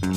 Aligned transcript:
Good 0.00 0.12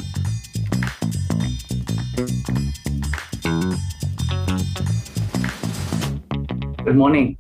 morning 6.95 7.37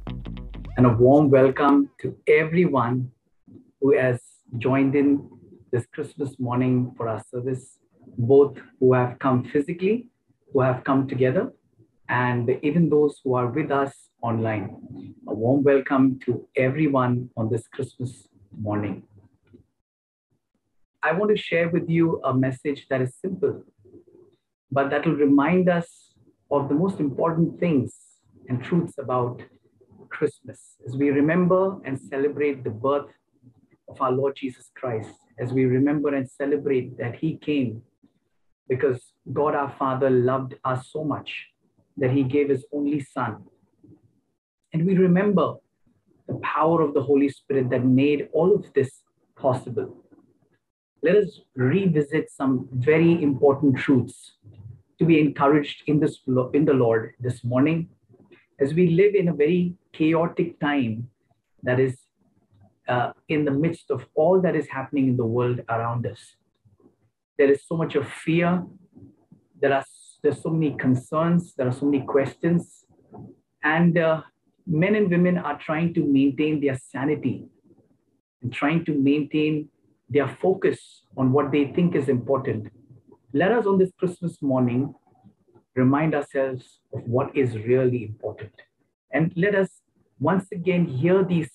and 0.75 0.85
a 0.85 0.89
warm 0.89 1.29
welcome 1.29 1.89
to 2.01 2.17
everyone 2.27 3.11
who 3.79 3.95
has 3.95 4.19
joined 4.57 4.93
in 4.95 5.29
this 5.71 5.85
Christmas 5.93 6.37
morning 6.37 6.93
for 6.97 7.07
our 7.07 7.23
service, 7.31 7.79
both 8.17 8.57
who 8.81 8.91
have 8.93 9.19
come 9.19 9.45
physically, 9.45 10.09
who 10.51 10.59
have 10.59 10.83
come 10.83 11.07
together, 11.07 11.53
and 12.09 12.49
even 12.61 12.89
those 12.89 13.21
who 13.23 13.35
are 13.35 13.47
with 13.47 13.71
us 13.71 14.09
online. 14.21 15.13
A 15.29 15.33
warm 15.33 15.63
welcome 15.63 16.19
to 16.25 16.45
everyone 16.57 17.29
on 17.37 17.49
this 17.49 17.69
Christmas 17.69 18.27
morning. 18.59 19.03
I 21.05 21.11
want 21.11 21.35
to 21.35 21.41
share 21.41 21.67
with 21.67 21.89
you 21.89 22.21
a 22.23 22.33
message 22.33 22.87
that 22.89 23.01
is 23.01 23.13
simple, 23.21 23.61
but 24.71 24.89
that 24.89 25.05
will 25.05 25.15
remind 25.15 25.67
us 25.67 26.13
of 26.49 26.69
the 26.69 26.75
most 26.75 27.01
important 27.01 27.59
things 27.59 27.93
and 28.47 28.63
truths 28.63 28.93
about 28.97 29.41
Christmas 30.09 30.77
as 30.87 30.95
we 30.95 31.09
remember 31.09 31.77
and 31.83 31.99
celebrate 31.99 32.63
the 32.63 32.69
birth 32.69 33.11
of 33.89 33.99
our 34.01 34.13
Lord 34.13 34.37
Jesus 34.37 34.71
Christ, 34.77 35.09
as 35.37 35.51
we 35.51 35.65
remember 35.65 36.15
and 36.15 36.29
celebrate 36.29 36.97
that 36.97 37.15
He 37.15 37.35
came 37.35 37.81
because 38.69 39.01
God 39.33 39.55
our 39.55 39.75
Father 39.77 40.09
loved 40.09 40.55
us 40.63 40.89
so 40.89 41.03
much 41.03 41.47
that 41.97 42.11
He 42.11 42.23
gave 42.23 42.47
His 42.47 42.65
only 42.71 43.01
Son. 43.01 43.43
And 44.71 44.85
we 44.85 44.95
remember 44.95 45.55
the 46.29 46.35
power 46.35 46.81
of 46.81 46.93
the 46.93 47.03
Holy 47.03 47.27
Spirit 47.27 47.69
that 47.71 47.83
made 47.83 48.29
all 48.31 48.55
of 48.55 48.71
this 48.73 49.01
possible. 49.35 50.02
Let 51.03 51.17
us 51.17 51.41
revisit 51.55 52.31
some 52.31 52.69
very 52.71 53.21
important 53.21 53.77
truths 53.77 54.35
to 54.99 55.03
be 55.05 55.19
encouraged 55.19 55.83
in 55.87 55.99
this 55.99 56.19
in 56.53 56.63
the 56.63 56.73
Lord 56.73 57.13
this 57.19 57.43
morning 57.43 57.89
as 58.57 58.73
we 58.73 58.91
live 58.91 59.13
in 59.13 59.27
a 59.27 59.33
very 59.33 59.75
chaotic 59.91 60.61
time 60.61 61.09
that 61.63 61.77
is 61.77 61.97
uh, 62.87 63.11
in 63.27 63.43
the 63.43 63.51
midst 63.51 63.91
of 63.91 64.05
all 64.15 64.39
that 64.41 64.55
is 64.55 64.69
happening 64.69 65.09
in 65.09 65.17
the 65.17 65.25
world 65.25 65.59
around 65.67 66.07
us. 66.07 66.21
There 67.37 67.51
is 67.51 67.67
so 67.67 67.75
much 67.75 67.95
of 67.95 68.07
fear. 68.07 68.63
There 69.59 69.73
are 69.73 69.83
there's 70.21 70.41
so 70.41 70.51
many 70.51 70.77
concerns. 70.77 71.53
There 71.53 71.67
are 71.67 71.77
so 71.81 71.85
many 71.85 72.05
questions, 72.05 72.85
and 73.61 73.97
uh, 73.97 74.21
men 74.65 74.95
and 74.95 75.11
women 75.11 75.37
are 75.37 75.59
trying 75.59 75.93
to 75.95 76.01
maintain 76.05 76.61
their 76.61 76.77
sanity 76.77 77.45
and 78.41 78.53
trying 78.53 78.85
to 78.85 78.93
maintain 78.93 79.67
their 80.09 80.37
focus 80.41 81.03
on 81.17 81.31
what 81.31 81.51
they 81.51 81.65
think 81.65 81.95
is 81.95 82.09
important. 82.09 82.67
Let 83.33 83.51
us 83.51 83.65
on 83.65 83.79
this 83.79 83.91
Christmas 83.97 84.41
morning 84.41 84.93
remind 85.75 86.13
ourselves 86.13 86.79
of 86.93 87.03
what 87.03 87.35
is 87.35 87.57
really 87.57 88.05
important. 88.05 88.53
And 89.11 89.31
let 89.35 89.55
us 89.55 89.81
once 90.19 90.45
again 90.51 90.85
hear 90.85 91.23
these 91.23 91.49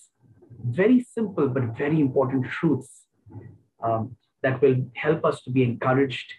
very 0.65 1.01
simple 1.01 1.49
but 1.49 1.77
very 1.77 2.01
important 2.01 2.47
truths 2.47 3.07
um, 3.83 4.17
that 4.43 4.61
will 4.61 4.77
help 4.95 5.25
us 5.25 5.43
to 5.43 5.51
be 5.51 5.63
encouraged 5.63 6.33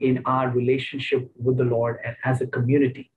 in 0.00 0.22
our 0.26 0.50
relationship 0.50 1.30
with 1.36 1.56
the 1.56 1.64
Lord 1.64 1.98
and 2.04 2.16
as 2.24 2.40
a 2.40 2.46
community. 2.46 3.10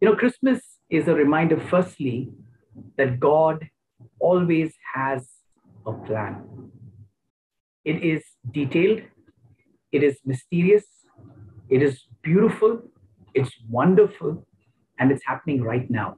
You 0.00 0.10
know, 0.10 0.16
Christmas 0.16 0.60
is 0.90 1.08
a 1.08 1.14
reminder, 1.14 1.58
firstly, 1.58 2.30
that 2.96 3.18
God 3.18 3.68
always 4.20 4.74
has 4.94 5.28
a 5.86 5.92
plan. 5.92 6.42
It 7.86 8.02
is 8.02 8.24
detailed, 8.50 9.02
it 9.92 10.02
is 10.02 10.16
mysterious, 10.24 10.86
it 11.68 11.82
is 11.82 12.02
beautiful, 12.20 12.82
it's 13.32 13.52
wonderful, 13.70 14.44
and 14.98 15.12
it's 15.12 15.24
happening 15.24 15.62
right 15.62 15.88
now. 15.88 16.16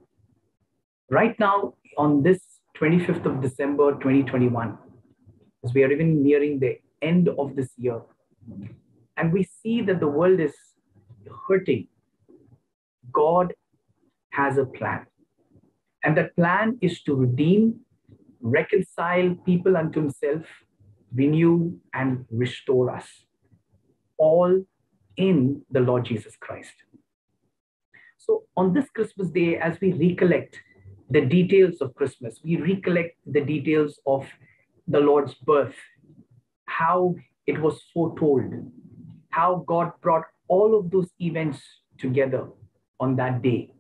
Right 1.11 1.39
now, 1.39 1.75
on 1.99 2.23
this 2.23 2.41
25th 2.79 3.27
of 3.27 3.43
December 3.43 3.93
2021, 3.93 4.79
as 5.63 5.75
we 5.75 5.85
are 5.85 5.93
even 5.93 6.23
nearing 6.23 6.59
the 6.59 6.79
end 7.03 7.29
of 7.39 7.55
this 7.55 7.69
year, 7.77 8.01
and 9.19 9.31
we 9.31 9.43
see 9.43 9.83
that 9.83 10.01
the 10.01 10.09
world 10.09 10.41
is 10.41 10.55
hurting, 11.47 11.87
God 13.13 13.53
has 14.31 14.57
a 14.57 14.65
plan. 14.65 15.05
And 16.03 16.17
that 16.17 16.35
plan 16.35 16.79
is 16.81 17.03
to 17.03 17.15
redeem, 17.15 17.81
reconcile 18.41 19.35
people 19.45 19.77
unto 19.77 20.01
himself, 20.01 20.47
renew, 21.15 21.79
and 21.95 22.25
restore 22.31 22.95
us, 22.95 23.07
all 24.19 24.65
in 25.17 25.63
the 25.71 25.81
Lord 25.81 26.05
Jesus 26.05 26.37
Christ. 26.41 26.73
So, 28.19 28.45
on 28.57 28.73
this 28.73 28.89
Christmas 28.95 29.31
day, 29.31 29.57
as 29.57 29.81
we 29.81 29.93
recollect 29.93 30.57
the 31.11 31.23
details 31.23 31.81
of 31.81 31.95
Christmas, 31.95 32.41
we 32.45 32.57
recollect 32.57 33.17
the 33.27 33.41
details 33.41 33.99
of 34.07 34.27
the 34.87 35.01
Lord's 35.01 35.35
birth, 35.35 35.75
how 36.67 37.15
it 37.47 37.61
was 37.61 37.81
foretold, 37.95 38.53
how 39.31 39.65
God 39.67 39.93
brought 40.03 40.25
all 40.49 40.79
of 40.79 40.91
those 40.91 41.09
events 41.21 41.61
together 41.99 42.47
on 43.01 43.17
that 43.17 43.43
day, 43.43 43.73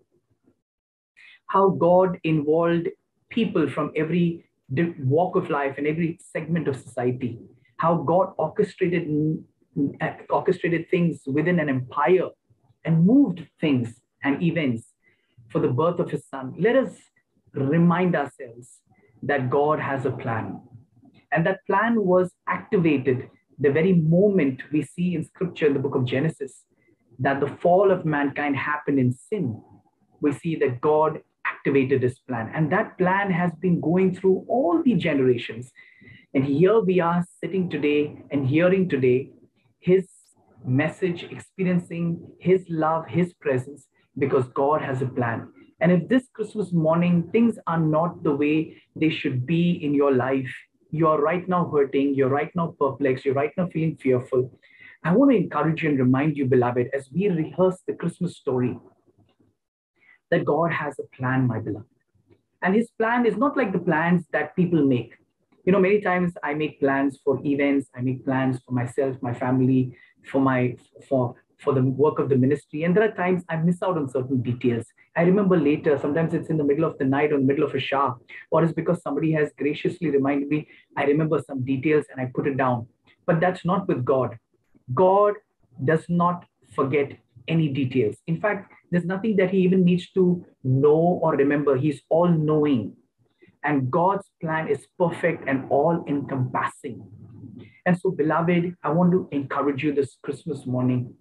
how 1.46 1.70
God 1.70 2.18
involved 2.24 2.88
people 3.30 3.68
from 3.68 3.92
every 3.94 4.47
walk 4.70 5.36
of 5.36 5.50
life 5.50 5.76
and 5.78 5.86
every 5.86 6.18
segment 6.32 6.68
of 6.68 6.76
society, 6.76 7.38
how 7.78 7.96
God 7.96 8.32
orchestrated 8.38 9.08
uh, 10.00 10.12
orchestrated 10.30 10.90
things 10.90 11.20
within 11.26 11.60
an 11.60 11.68
empire 11.68 12.28
and 12.84 13.06
moved 13.06 13.46
things 13.60 14.00
and 14.24 14.42
events 14.42 14.88
for 15.48 15.60
the 15.60 15.68
birth 15.68 16.00
of 16.00 16.10
his 16.10 16.26
son. 16.26 16.54
Let 16.58 16.76
us 16.76 16.96
remind 17.52 18.16
ourselves 18.16 18.80
that 19.22 19.50
God 19.50 19.80
has 19.80 20.04
a 20.04 20.10
plan. 20.10 20.60
And 21.32 21.46
that 21.46 21.64
plan 21.66 22.04
was 22.04 22.32
activated 22.46 23.28
the 23.58 23.70
very 23.70 23.92
moment 23.92 24.62
we 24.72 24.82
see 24.82 25.14
in 25.14 25.24
scripture 25.24 25.66
in 25.66 25.74
the 25.74 25.80
book 25.80 25.94
of 25.94 26.04
Genesis 26.04 26.64
that 27.18 27.40
the 27.40 27.48
fall 27.48 27.90
of 27.90 28.04
mankind 28.04 28.56
happened 28.56 28.98
in 28.98 29.12
sin. 29.12 29.60
We 30.20 30.32
see 30.32 30.56
that 30.56 30.80
God 30.80 31.20
activated 31.68 32.02
his 32.02 32.18
plan. 32.20 32.50
And 32.54 32.72
that 32.72 32.96
plan 32.98 33.30
has 33.30 33.52
been 33.60 33.80
going 33.80 34.14
through 34.14 34.44
all 34.48 34.82
the 34.82 34.94
generations. 34.94 35.70
And 36.34 36.44
here 36.44 36.80
we 36.80 37.00
are 37.00 37.24
sitting 37.42 37.68
today 37.68 38.22
and 38.30 38.46
hearing 38.46 38.88
today 38.88 39.30
his 39.80 40.08
message, 40.64 41.24
experiencing 41.30 42.26
his 42.40 42.64
love, 42.68 43.06
his 43.06 43.32
presence, 43.34 43.86
because 44.16 44.46
God 44.54 44.80
has 44.82 45.02
a 45.02 45.06
plan. 45.06 45.48
And 45.80 45.92
if 45.92 46.08
this 46.08 46.28
Christmas 46.34 46.72
morning 46.72 47.28
things 47.32 47.58
are 47.66 47.80
not 47.80 48.22
the 48.22 48.34
way 48.34 48.76
they 48.96 49.10
should 49.10 49.46
be 49.46 49.72
in 49.84 49.94
your 49.94 50.14
life, 50.14 50.52
you 50.90 51.06
are 51.06 51.20
right 51.20 51.46
now 51.48 51.70
hurting, 51.70 52.14
you're 52.14 52.30
right 52.30 52.50
now 52.56 52.74
perplexed, 52.80 53.24
you're 53.24 53.34
right 53.34 53.52
now 53.56 53.68
feeling 53.68 53.96
fearful. 53.96 54.50
I 55.04 55.12
want 55.12 55.30
to 55.30 55.36
encourage 55.36 55.82
you 55.82 55.90
and 55.90 55.98
remind 55.98 56.36
you, 56.36 56.46
beloved, 56.46 56.88
as 56.94 57.08
we 57.12 57.28
rehearse 57.28 57.78
the 57.86 57.94
Christmas 57.94 58.36
story, 58.36 58.76
that 60.30 60.44
God 60.44 60.72
has 60.72 60.98
a 60.98 61.16
plan, 61.16 61.46
my 61.46 61.58
beloved. 61.58 61.86
And 62.62 62.74
his 62.74 62.90
plan 62.98 63.24
is 63.26 63.36
not 63.36 63.56
like 63.56 63.72
the 63.72 63.78
plans 63.78 64.24
that 64.32 64.56
people 64.56 64.84
make. 64.84 65.14
You 65.64 65.72
know, 65.72 65.80
many 65.80 66.00
times 66.00 66.32
I 66.42 66.54
make 66.54 66.80
plans 66.80 67.18
for 67.24 67.40
events, 67.44 67.88
I 67.94 68.00
make 68.00 68.24
plans 68.24 68.60
for 68.64 68.72
myself, 68.72 69.16
my 69.20 69.34
family, 69.34 69.96
for 70.30 70.40
my 70.40 70.76
for 71.08 71.34
for 71.58 71.74
the 71.74 71.82
work 71.82 72.18
of 72.18 72.28
the 72.28 72.36
ministry. 72.36 72.84
And 72.84 72.96
there 72.96 73.04
are 73.04 73.12
times 73.12 73.42
I 73.48 73.56
miss 73.56 73.82
out 73.82 73.98
on 73.98 74.08
certain 74.08 74.40
details. 74.42 74.86
I 75.16 75.22
remember 75.22 75.58
later, 75.58 75.98
sometimes 75.98 76.32
it's 76.32 76.48
in 76.48 76.56
the 76.56 76.64
middle 76.64 76.84
of 76.84 76.96
the 76.98 77.04
night 77.04 77.32
or 77.32 77.38
the 77.38 77.44
middle 77.44 77.64
of 77.64 77.74
a 77.74 77.80
shower, 77.80 78.16
or 78.50 78.62
it's 78.62 78.72
because 78.72 79.02
somebody 79.02 79.32
has 79.32 79.50
graciously 79.58 80.10
reminded 80.10 80.48
me, 80.48 80.68
I 80.96 81.04
remember 81.04 81.42
some 81.44 81.64
details 81.64 82.04
and 82.10 82.20
I 82.20 82.30
put 82.32 82.46
it 82.46 82.56
down. 82.56 82.86
But 83.26 83.40
that's 83.40 83.64
not 83.64 83.88
with 83.88 84.04
God. 84.04 84.38
God 84.94 85.34
does 85.84 86.04
not 86.08 86.44
forget 86.74 87.18
any 87.48 87.68
details. 87.68 88.16
In 88.26 88.40
fact, 88.40 88.72
there's 88.90 89.04
nothing 89.04 89.36
that 89.36 89.50
he 89.50 89.58
even 89.58 89.84
needs 89.84 90.10
to 90.12 90.44
know 90.64 91.20
or 91.22 91.34
remember. 91.34 91.76
He's 91.76 92.02
all 92.08 92.28
knowing. 92.28 92.94
And 93.64 93.90
God's 93.90 94.30
plan 94.40 94.68
is 94.68 94.86
perfect 94.98 95.48
and 95.48 95.66
all 95.70 96.04
encompassing. 96.06 97.06
And 97.86 97.98
so, 97.98 98.10
beloved, 98.10 98.74
I 98.82 98.90
want 98.90 99.12
to 99.12 99.28
encourage 99.32 99.82
you 99.82 99.92
this 99.94 100.16
Christmas 100.22 100.66
morning. 100.66 101.14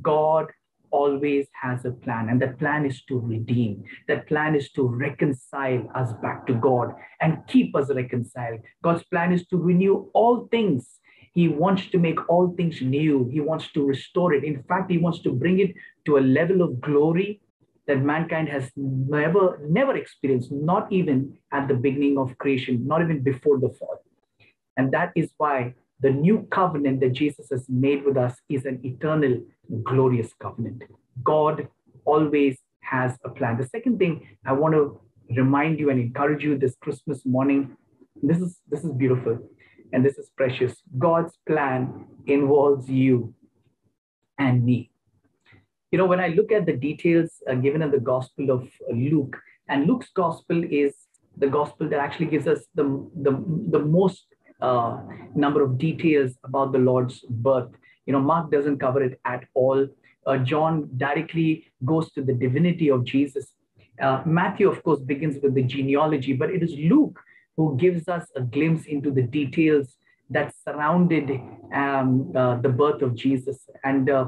God 0.00 0.46
always 0.90 1.48
has 1.60 1.84
a 1.84 1.90
plan, 1.90 2.28
and 2.28 2.40
that 2.40 2.58
plan 2.58 2.86
is 2.86 3.02
to 3.04 3.18
redeem. 3.18 3.82
That 4.08 4.28
plan 4.28 4.54
is 4.54 4.70
to 4.72 4.86
reconcile 4.86 5.88
us 5.94 6.12
back 6.22 6.46
to 6.46 6.54
God 6.54 6.92
and 7.20 7.38
keep 7.48 7.74
us 7.74 7.90
reconciled. 7.92 8.60
God's 8.82 9.02
plan 9.04 9.32
is 9.32 9.46
to 9.48 9.56
renew 9.56 10.10
all 10.14 10.48
things. 10.50 11.00
He 11.32 11.48
wants 11.48 11.86
to 11.90 11.98
make 11.98 12.28
all 12.28 12.54
things 12.56 12.80
new. 12.82 13.28
He 13.32 13.40
wants 13.40 13.72
to 13.72 13.84
restore 13.84 14.34
it. 14.34 14.44
In 14.44 14.62
fact, 14.64 14.90
He 14.90 14.98
wants 14.98 15.20
to 15.20 15.32
bring 15.32 15.60
it 15.60 15.74
to 16.04 16.18
a 16.18 16.20
level 16.20 16.62
of 16.62 16.80
glory 16.80 17.40
that 17.86 18.02
mankind 18.02 18.48
has 18.48 18.70
never, 18.76 19.58
never 19.68 19.96
experienced, 19.96 20.52
not 20.52 20.92
even 20.92 21.36
at 21.50 21.68
the 21.68 21.74
beginning 21.74 22.18
of 22.18 22.36
creation, 22.38 22.86
not 22.86 23.02
even 23.02 23.22
before 23.22 23.58
the 23.58 23.70
fall. 23.70 24.04
And 24.76 24.92
that 24.92 25.12
is 25.16 25.32
why 25.38 25.74
the 26.00 26.10
new 26.10 26.46
covenant 26.50 27.00
that 27.00 27.12
Jesus 27.12 27.48
has 27.50 27.66
made 27.68 28.04
with 28.04 28.16
us 28.16 28.36
is 28.48 28.66
an 28.66 28.80
eternal, 28.84 29.40
glorious 29.84 30.32
covenant. 30.38 30.82
God 31.24 31.68
always 32.04 32.58
has 32.82 33.16
a 33.24 33.30
plan. 33.30 33.56
The 33.56 33.66
second 33.66 33.98
thing 33.98 34.26
I 34.44 34.52
want 34.52 34.74
to 34.74 35.00
remind 35.34 35.78
you 35.78 35.90
and 35.90 35.98
encourage 35.98 36.44
you 36.44 36.58
this 36.58 36.76
Christmas 36.80 37.24
morning, 37.24 37.76
this 38.22 38.38
is 38.38 38.58
this 38.68 38.84
is 38.84 38.92
beautiful 38.92 39.38
and 39.92 40.04
this 40.04 40.18
is 40.18 40.30
precious. 40.36 40.74
God's 40.98 41.34
plan 41.46 42.06
involves 42.26 42.88
you 42.88 43.34
and 44.38 44.64
me. 44.64 44.90
You 45.90 45.98
know, 45.98 46.06
when 46.06 46.20
I 46.20 46.28
look 46.28 46.50
at 46.52 46.66
the 46.66 46.72
details 46.72 47.30
uh, 47.48 47.54
given 47.54 47.82
in 47.82 47.90
the 47.90 48.00
Gospel 48.00 48.50
of 48.50 48.68
Luke, 48.90 49.36
and 49.68 49.86
Luke's 49.86 50.10
Gospel 50.14 50.64
is 50.64 50.94
the 51.36 51.46
Gospel 51.46 51.88
that 51.88 51.98
actually 51.98 52.26
gives 52.26 52.46
us 52.46 52.60
the, 52.74 52.84
the, 53.14 53.32
the 53.70 53.78
most 53.78 54.24
uh, 54.60 54.98
number 55.34 55.62
of 55.62 55.78
details 55.78 56.32
about 56.44 56.72
the 56.72 56.78
Lord's 56.78 57.20
birth. 57.28 57.70
You 58.06 58.14
know, 58.14 58.20
Mark 58.20 58.50
doesn't 58.50 58.78
cover 58.78 59.02
it 59.02 59.20
at 59.24 59.44
all. 59.54 59.86
Uh, 60.26 60.38
John 60.38 60.88
directly 60.96 61.66
goes 61.84 62.10
to 62.12 62.22
the 62.22 62.32
divinity 62.32 62.90
of 62.90 63.04
Jesus. 63.04 63.52
Uh, 64.00 64.22
Matthew, 64.24 64.70
of 64.70 64.82
course, 64.82 65.00
begins 65.00 65.36
with 65.42 65.54
the 65.54 65.62
genealogy, 65.62 66.32
but 66.32 66.50
it 66.50 66.62
is 66.62 66.74
Luke 66.74 67.18
who 67.56 67.76
gives 67.76 68.08
us 68.08 68.26
a 68.36 68.40
glimpse 68.40 68.86
into 68.86 69.10
the 69.10 69.22
details 69.22 69.96
that 70.30 70.54
surrounded 70.66 71.30
um, 71.74 72.32
uh, 72.34 72.56
the 72.56 72.68
birth 72.68 73.02
of 73.02 73.14
Jesus. 73.14 73.68
And 73.84 74.08
uh, 74.08 74.26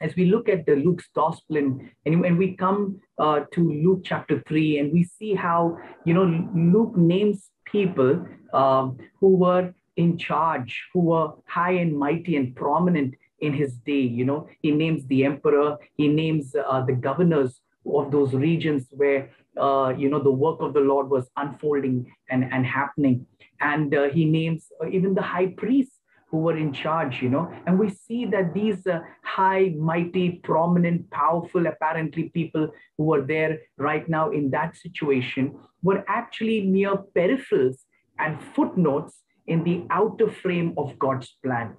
as 0.00 0.14
we 0.16 0.26
look 0.26 0.48
at 0.48 0.66
the 0.66 0.76
Luke's 0.76 1.08
gospel 1.14 1.56
and, 1.56 1.90
and 2.06 2.20
when 2.20 2.36
we 2.36 2.56
come 2.56 3.00
uh, 3.18 3.40
to 3.52 3.60
Luke 3.60 4.02
chapter 4.04 4.42
3 4.46 4.78
and 4.78 4.92
we 4.92 5.04
see 5.04 5.34
how, 5.34 5.78
you 6.04 6.14
know, 6.14 6.24
Luke 6.54 6.96
names 6.96 7.50
people 7.64 8.24
um, 8.52 8.98
who 9.20 9.36
were 9.36 9.74
in 9.96 10.18
charge, 10.18 10.82
who 10.92 11.00
were 11.00 11.32
high 11.46 11.72
and 11.72 11.96
mighty 11.96 12.36
and 12.36 12.54
prominent 12.54 13.14
in 13.40 13.52
his 13.52 13.74
day. 13.78 14.00
You 14.00 14.24
know, 14.24 14.48
he 14.60 14.70
names 14.70 15.04
the 15.06 15.24
emperor, 15.24 15.76
he 15.96 16.08
names 16.08 16.54
uh, 16.54 16.84
the 16.84 16.94
governors 16.94 17.60
of 17.84 18.10
those 18.10 18.32
regions 18.32 18.86
where 18.92 19.30
uh, 19.58 19.92
you 19.96 20.08
know 20.08 20.22
the 20.22 20.30
work 20.30 20.60
of 20.60 20.74
the 20.74 20.80
Lord 20.80 21.10
was 21.10 21.30
unfolding 21.36 22.06
and, 22.30 22.44
and 22.52 22.66
happening. 22.66 23.26
And 23.60 23.94
uh, 23.94 24.08
he 24.08 24.24
names 24.24 24.66
uh, 24.82 24.88
even 24.88 25.14
the 25.14 25.22
high 25.22 25.48
priests 25.56 25.98
who 26.32 26.38
were 26.38 26.56
in 26.56 26.72
charge, 26.72 27.20
you 27.20 27.28
know, 27.28 27.52
and 27.66 27.78
we 27.78 27.90
see 27.90 28.24
that 28.24 28.54
these 28.54 28.86
uh, 28.86 29.00
high, 29.22 29.74
mighty, 29.78 30.40
prominent, 30.42 31.10
powerful, 31.10 31.66
apparently 31.66 32.30
people 32.30 32.68
who 32.96 33.04
were 33.04 33.20
there 33.20 33.58
right 33.76 34.08
now 34.08 34.30
in 34.30 34.50
that 34.50 34.74
situation 34.74 35.54
were 35.82 36.02
actually 36.08 36.62
mere 36.62 36.96
peripherals 37.14 37.84
and 38.18 38.42
footnotes 38.54 39.20
in 39.46 39.62
the 39.64 39.84
outer 39.90 40.30
frame 40.30 40.72
of 40.78 40.98
God's 40.98 41.36
plan. 41.44 41.76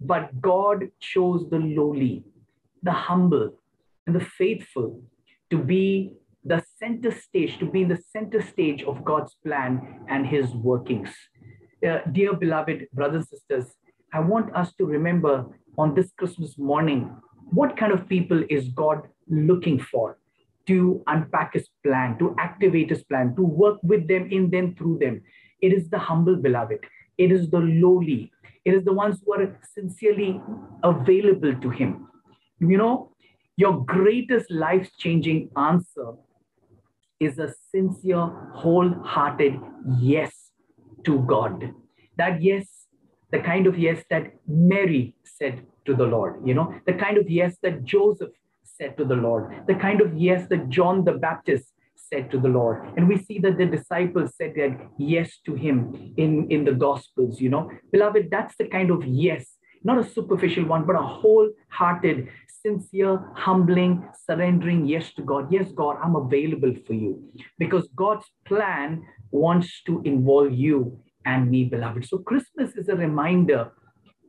But 0.00 0.40
God 0.40 0.88
chose 1.00 1.48
the 1.50 1.58
lowly, 1.58 2.22
the 2.82 2.92
humble, 2.92 3.58
and 4.06 4.14
the 4.14 4.20
faithful 4.20 5.02
to 5.50 5.58
be 5.58 6.12
the 6.46 6.62
center 6.78 7.10
stage, 7.10 7.58
to 7.58 7.66
be 7.66 7.82
in 7.82 7.88
the 7.88 8.02
center 8.12 8.40
stage 8.40 8.82
of 8.84 9.04
God's 9.04 9.34
plan 9.44 10.04
and 10.08 10.26
his 10.26 10.54
workings. 10.54 11.10
Uh, 11.86 11.98
dear 12.12 12.34
beloved 12.34 12.86
brothers 12.92 13.26
and 13.30 13.40
sisters, 13.40 13.74
I 14.12 14.20
want 14.20 14.54
us 14.54 14.72
to 14.74 14.86
remember 14.86 15.44
on 15.76 15.94
this 15.94 16.12
Christmas 16.16 16.56
morning 16.56 17.10
what 17.50 17.76
kind 17.76 17.92
of 17.92 18.08
people 18.08 18.44
is 18.48 18.68
God 18.68 19.08
looking 19.28 19.80
for 19.80 20.18
to 20.68 21.02
unpack 21.08 21.54
his 21.54 21.68
plan, 21.84 22.16
to 22.18 22.34
activate 22.38 22.90
his 22.90 23.02
plan, 23.04 23.34
to 23.36 23.42
work 23.42 23.78
with 23.82 24.06
them, 24.06 24.28
in 24.30 24.50
them, 24.50 24.74
through 24.76 24.98
them. 24.98 25.22
It 25.60 25.72
is 25.72 25.90
the 25.90 25.98
humble 25.98 26.36
beloved, 26.36 26.78
it 27.18 27.32
is 27.32 27.50
the 27.50 27.58
lowly, 27.58 28.30
it 28.64 28.72
is 28.72 28.84
the 28.84 28.92
ones 28.92 29.20
who 29.24 29.34
are 29.34 29.58
sincerely 29.74 30.40
available 30.84 31.54
to 31.56 31.70
him. 31.70 32.06
You 32.60 32.78
know, 32.78 33.12
your 33.56 33.84
greatest 33.84 34.50
life 34.50 34.90
changing 34.98 35.50
answer 35.56 36.14
is 37.20 37.38
a 37.38 37.52
sincere, 37.70 38.26
wholehearted 38.54 39.58
yes 39.98 40.50
to 41.04 41.20
God. 41.20 41.72
That 42.16 42.42
yes, 42.42 42.66
the 43.30 43.38
kind 43.40 43.66
of 43.66 43.78
yes 43.78 44.04
that 44.10 44.34
Mary 44.46 45.14
said 45.24 45.66
to 45.86 45.94
the 45.94 46.04
Lord, 46.04 46.46
you 46.46 46.54
know, 46.54 46.74
the 46.86 46.94
kind 46.94 47.18
of 47.18 47.30
yes 47.30 47.56
that 47.62 47.84
Joseph 47.84 48.30
said 48.64 48.96
to 48.98 49.04
the 49.04 49.14
Lord, 49.14 49.66
the 49.66 49.74
kind 49.74 50.00
of 50.00 50.16
yes 50.16 50.48
that 50.48 50.68
John 50.68 51.04
the 51.04 51.12
Baptist 51.12 51.72
said 51.96 52.30
to 52.30 52.38
the 52.38 52.48
Lord. 52.48 52.86
And 52.96 53.08
we 53.08 53.18
see 53.18 53.38
that 53.40 53.58
the 53.58 53.66
disciples 53.66 54.34
said 54.36 54.54
that 54.56 54.78
yes 54.98 55.38
to 55.46 55.54
him 55.54 56.14
in, 56.16 56.50
in 56.50 56.64
the 56.64 56.72
Gospels, 56.72 57.40
you 57.40 57.48
know. 57.48 57.70
Beloved, 57.92 58.28
that's 58.30 58.56
the 58.56 58.68
kind 58.68 58.90
of 58.90 59.04
yes, 59.04 59.56
not 59.82 59.98
a 59.98 60.08
superficial 60.08 60.66
one, 60.66 60.86
but 60.86 60.96
a 60.96 61.02
wholehearted, 61.02 62.28
sincere, 62.66 63.14
humbling, 63.34 63.92
surrendering 64.26 64.86
yes 64.86 65.12
to 65.14 65.22
God. 65.22 65.52
Yes, 65.52 65.72
God, 65.72 65.96
I'm 66.02 66.16
available 66.16 66.74
for 66.86 66.94
you. 66.94 67.12
Because 67.58 67.88
God's 67.94 68.26
plan 68.44 69.02
wants 69.30 69.82
to 69.86 70.02
involve 70.04 70.52
you 70.52 70.98
and 71.24 71.50
me, 71.50 71.64
beloved. 71.64 72.06
So 72.06 72.18
Christmas 72.18 72.76
is 72.76 72.88
a 72.88 72.96
reminder 72.96 73.72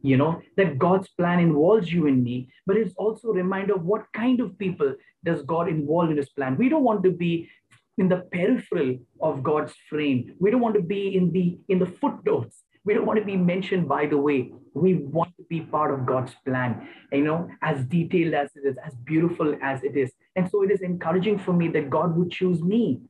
you 0.03 0.15
know 0.15 0.39
that 0.57 0.77
god's 0.77 1.07
plan 1.19 1.39
involves 1.39 1.91
you 1.91 2.05
and 2.05 2.23
me 2.23 2.47
but 2.67 2.77
it's 2.77 2.93
also 2.97 3.29
a 3.29 3.33
reminder 3.33 3.73
of 3.73 3.83
what 3.83 4.03
kind 4.13 4.39
of 4.39 4.55
people 4.59 4.93
does 5.25 5.41
god 5.41 5.67
involve 5.67 6.11
in 6.11 6.17
his 6.17 6.29
plan 6.29 6.55
we 6.55 6.69
don't 6.69 6.83
want 6.83 7.01
to 7.03 7.11
be 7.11 7.49
in 7.97 8.07
the 8.07 8.17
peripheral 8.31 8.95
of 9.21 9.41
god's 9.41 9.73
frame 9.89 10.35
we 10.39 10.51
don't 10.51 10.61
want 10.61 10.75
to 10.75 10.83
be 10.83 11.15
in 11.17 11.31
the 11.31 11.59
in 11.67 11.79
the 11.79 11.91
footnotes 12.01 12.63
we 12.85 12.93
don't 12.93 13.07
want 13.07 13.19
to 13.19 13.25
be 13.25 13.35
mentioned 13.35 13.89
by 13.89 14.05
the 14.05 14.21
way 14.27 14.51
we 14.81 14.95
want 15.17 15.35
to 15.37 15.43
be 15.49 15.61
part 15.61 15.93
of 15.93 16.05
god's 16.05 16.33
plan 16.45 16.87
you 17.11 17.23
know 17.23 17.49
as 17.61 17.83
detailed 17.85 18.33
as 18.33 18.49
it 18.55 18.67
is 18.71 18.77
as 18.85 18.93
beautiful 19.11 19.55
as 19.61 19.83
it 19.83 19.95
is 19.97 20.11
and 20.35 20.49
so 20.49 20.63
it 20.63 20.71
is 20.71 20.81
encouraging 20.81 21.37
for 21.37 21.53
me 21.53 21.67
that 21.67 21.89
god 21.89 22.15
would 22.15 22.31
choose 22.31 22.61
me 22.61 23.01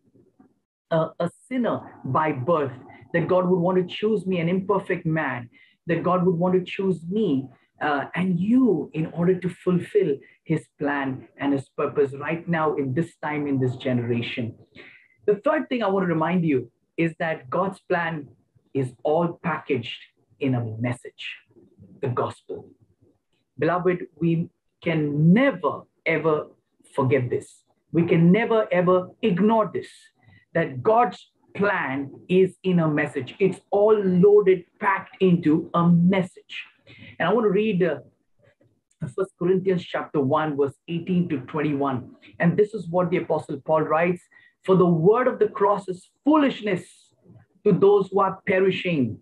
a, 0.91 1.29
sinner 1.49 1.79
by 2.05 2.31
birth 2.31 2.77
that 3.13 3.27
god 3.27 3.47
would 3.47 3.59
want 3.59 3.77
to 3.77 3.95
choose 3.95 4.25
me 4.25 4.39
an 4.39 4.49
imperfect 4.49 5.05
man 5.05 5.49
that 5.87 6.03
God 6.03 6.25
would 6.25 6.35
want 6.35 6.53
to 6.53 6.63
choose 6.63 7.01
me 7.09 7.47
uh, 7.81 8.05
and 8.15 8.39
you 8.39 8.89
in 8.93 9.07
order 9.07 9.39
to 9.39 9.49
fulfill 9.49 10.15
his 10.43 10.65
plan 10.79 11.27
and 11.37 11.53
his 11.53 11.67
purpose 11.69 12.13
right 12.19 12.47
now 12.47 12.75
in 12.75 12.93
this 12.93 13.15
time, 13.23 13.47
in 13.47 13.59
this 13.59 13.75
generation. 13.77 14.55
The 15.25 15.35
third 15.43 15.67
thing 15.69 15.83
I 15.83 15.87
want 15.87 16.03
to 16.03 16.13
remind 16.13 16.45
you 16.45 16.71
is 16.97 17.13
that 17.19 17.49
God's 17.49 17.79
plan 17.79 18.27
is 18.73 18.93
all 19.03 19.39
packaged 19.43 19.99
in 20.39 20.55
a 20.55 20.63
message, 20.79 21.35
the 22.01 22.07
gospel. 22.07 22.69
Beloved, 23.59 24.07
we 24.19 24.49
can 24.83 25.33
never, 25.33 25.81
ever 26.05 26.47
forget 26.93 27.29
this. 27.29 27.63
We 27.91 28.05
can 28.05 28.31
never, 28.31 28.67
ever 28.71 29.09
ignore 29.21 29.71
this 29.73 29.89
that 30.53 30.83
God's 30.83 31.31
plan 31.55 32.11
is 32.29 32.55
in 32.63 32.79
a 32.79 32.87
message. 32.87 33.35
It's 33.39 33.59
all 33.71 33.97
loaded, 33.97 34.65
packed 34.79 35.17
into 35.19 35.69
a 35.73 35.87
message. 35.87 36.65
And 37.19 37.27
I 37.27 37.33
want 37.33 37.45
to 37.45 37.49
read 37.49 37.83
uh, 37.83 37.97
First 39.15 39.31
Corinthians 39.39 39.83
chapter 39.83 40.19
1, 40.19 40.57
verse 40.57 40.75
18 40.87 41.29
to 41.29 41.39
21. 41.41 42.09
And 42.39 42.57
this 42.57 42.73
is 42.73 42.87
what 42.89 43.09
the 43.09 43.17
Apostle 43.17 43.61
Paul 43.65 43.81
writes 43.81 44.21
For 44.63 44.75
the 44.75 44.85
word 44.85 45.27
of 45.27 45.39
the 45.39 45.47
cross 45.47 45.87
is 45.87 46.09
foolishness 46.23 46.83
to 47.65 47.73
those 47.73 48.09
who 48.11 48.21
are 48.21 48.39
perishing, 48.47 49.19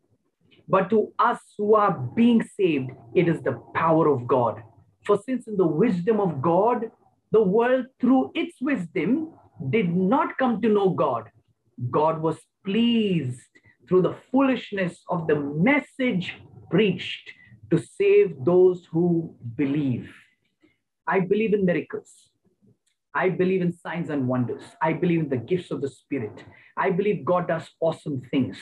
but 0.67 0.89
to 0.89 1.13
us 1.19 1.39
who 1.57 1.75
are 1.75 1.91
being 2.15 2.43
saved, 2.43 2.91
it 3.13 3.27
is 3.27 3.41
the 3.41 3.61
power 3.73 4.07
of 4.07 4.27
God. 4.27 4.61
For 5.05 5.19
since 5.25 5.47
in 5.47 5.57
the 5.57 5.67
wisdom 5.67 6.19
of 6.19 6.41
God, 6.41 6.89
the 7.31 7.43
world 7.43 7.85
through 7.99 8.31
its 8.33 8.55
wisdom 8.61 9.33
did 9.69 9.95
not 9.95 10.37
come 10.37 10.61
to 10.61 10.69
know 10.69 10.89
God, 10.89 11.29
God 11.91 12.21
was 12.21 12.37
pleased 12.65 13.41
through 13.87 14.01
the 14.01 14.15
foolishness 14.31 15.03
of 15.09 15.27
the 15.27 15.35
message 15.35 16.33
preached 16.69 17.31
to 17.71 17.77
save 17.77 18.35
those 18.43 18.85
who 18.91 19.35
believe. 19.55 20.13
I 21.07 21.19
believe 21.19 21.53
in 21.53 21.65
miracles. 21.65 22.11
I 23.13 23.29
believe 23.29 23.61
in 23.61 23.71
signs 23.71 24.09
and 24.09 24.27
wonders. 24.27 24.63
I 24.81 24.93
believe 24.93 25.21
in 25.21 25.29
the 25.29 25.37
gifts 25.37 25.71
of 25.71 25.81
the 25.81 25.89
Spirit. 25.89 26.43
I 26.75 26.89
believe 26.89 27.23
God 27.23 27.47
does 27.47 27.69
awesome 27.79 28.21
things. 28.31 28.57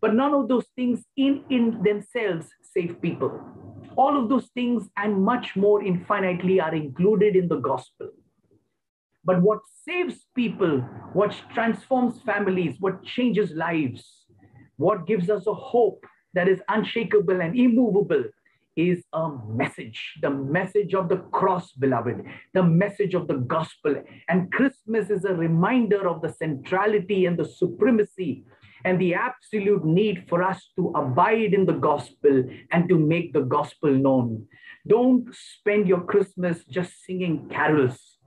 But 0.00 0.14
none 0.14 0.34
of 0.34 0.48
those 0.48 0.66
things 0.76 1.04
in, 1.16 1.44
in 1.50 1.82
themselves 1.82 2.48
save 2.62 3.00
people. 3.00 3.40
All 3.96 4.20
of 4.20 4.28
those 4.28 4.48
things 4.54 4.88
and 4.96 5.22
much 5.22 5.56
more 5.56 5.82
infinitely 5.82 6.60
are 6.60 6.74
included 6.74 7.36
in 7.36 7.48
the 7.48 7.58
gospel. 7.58 8.10
But 9.24 9.42
what 9.42 9.60
saves 9.84 10.26
people, 10.34 10.80
what 11.12 11.34
transforms 11.52 12.20
families, 12.24 12.76
what 12.78 13.04
changes 13.04 13.50
lives, 13.50 14.26
what 14.76 15.06
gives 15.06 15.28
us 15.28 15.46
a 15.46 15.54
hope 15.54 16.04
that 16.34 16.48
is 16.48 16.60
unshakable 16.68 17.40
and 17.40 17.58
immovable 17.58 18.24
is 18.76 19.04
a 19.12 19.28
message, 19.48 20.14
the 20.22 20.30
message 20.30 20.94
of 20.94 21.08
the 21.08 21.16
cross, 21.32 21.72
beloved, 21.72 22.22
the 22.54 22.62
message 22.62 23.12
of 23.14 23.26
the 23.26 23.38
gospel. 23.38 24.02
And 24.28 24.52
Christmas 24.52 25.10
is 25.10 25.24
a 25.24 25.34
reminder 25.34 26.08
of 26.08 26.22
the 26.22 26.32
centrality 26.32 27.26
and 27.26 27.36
the 27.36 27.44
supremacy 27.44 28.44
and 28.84 29.00
the 29.00 29.14
absolute 29.14 29.84
need 29.84 30.26
for 30.28 30.42
us 30.42 30.70
to 30.76 30.92
abide 30.94 31.54
in 31.54 31.66
the 31.66 31.72
gospel 31.72 32.44
and 32.72 32.88
to 32.88 32.98
make 32.98 33.32
the 33.32 33.42
gospel 33.42 33.90
known. 33.90 34.46
Don't 34.86 35.26
spend 35.34 35.88
your 35.88 36.02
Christmas 36.02 36.64
just 36.64 37.04
singing 37.04 37.48
carols. 37.50 38.18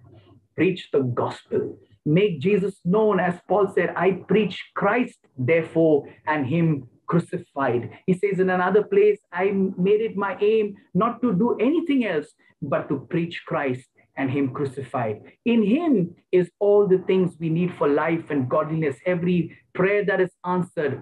Preach 0.56 0.90
the 0.92 1.02
gospel. 1.02 1.78
Make 2.06 2.40
Jesus 2.40 2.76
known, 2.84 3.20
as 3.20 3.40
Paul 3.48 3.72
said, 3.74 3.94
I 3.96 4.12
preach 4.28 4.60
Christ, 4.76 5.20
therefore, 5.38 6.08
and 6.26 6.46
Him 6.48 6.88
crucified. 7.08 7.92
He 8.08 8.14
says 8.14 8.40
in 8.40 8.50
another 8.50 8.84
place, 8.84 9.20
I 9.32 9.52
made 9.52 10.02
it 10.02 10.16
my 10.16 10.38
aim 10.42 10.76
not 10.94 11.22
to 11.22 11.34
do 11.34 11.58
anything 11.60 12.06
else, 12.06 12.28
but 12.62 12.90
to 12.90 13.08
preach 13.10 13.44
Christ 13.46 13.91
and 14.22 14.30
Him 14.30 14.54
crucified. 14.54 15.22
In 15.46 15.64
Him 15.64 16.16
is 16.32 16.50
all 16.60 16.88
the 16.88 17.00
things 17.08 17.36
we 17.40 17.50
need 17.50 17.74
for 17.78 17.88
life 17.88 18.30
and 18.30 18.48
godliness, 18.48 18.98
every 19.06 19.58
prayer 19.74 20.06
that 20.06 20.22
is 20.22 20.30
answered, 20.46 21.02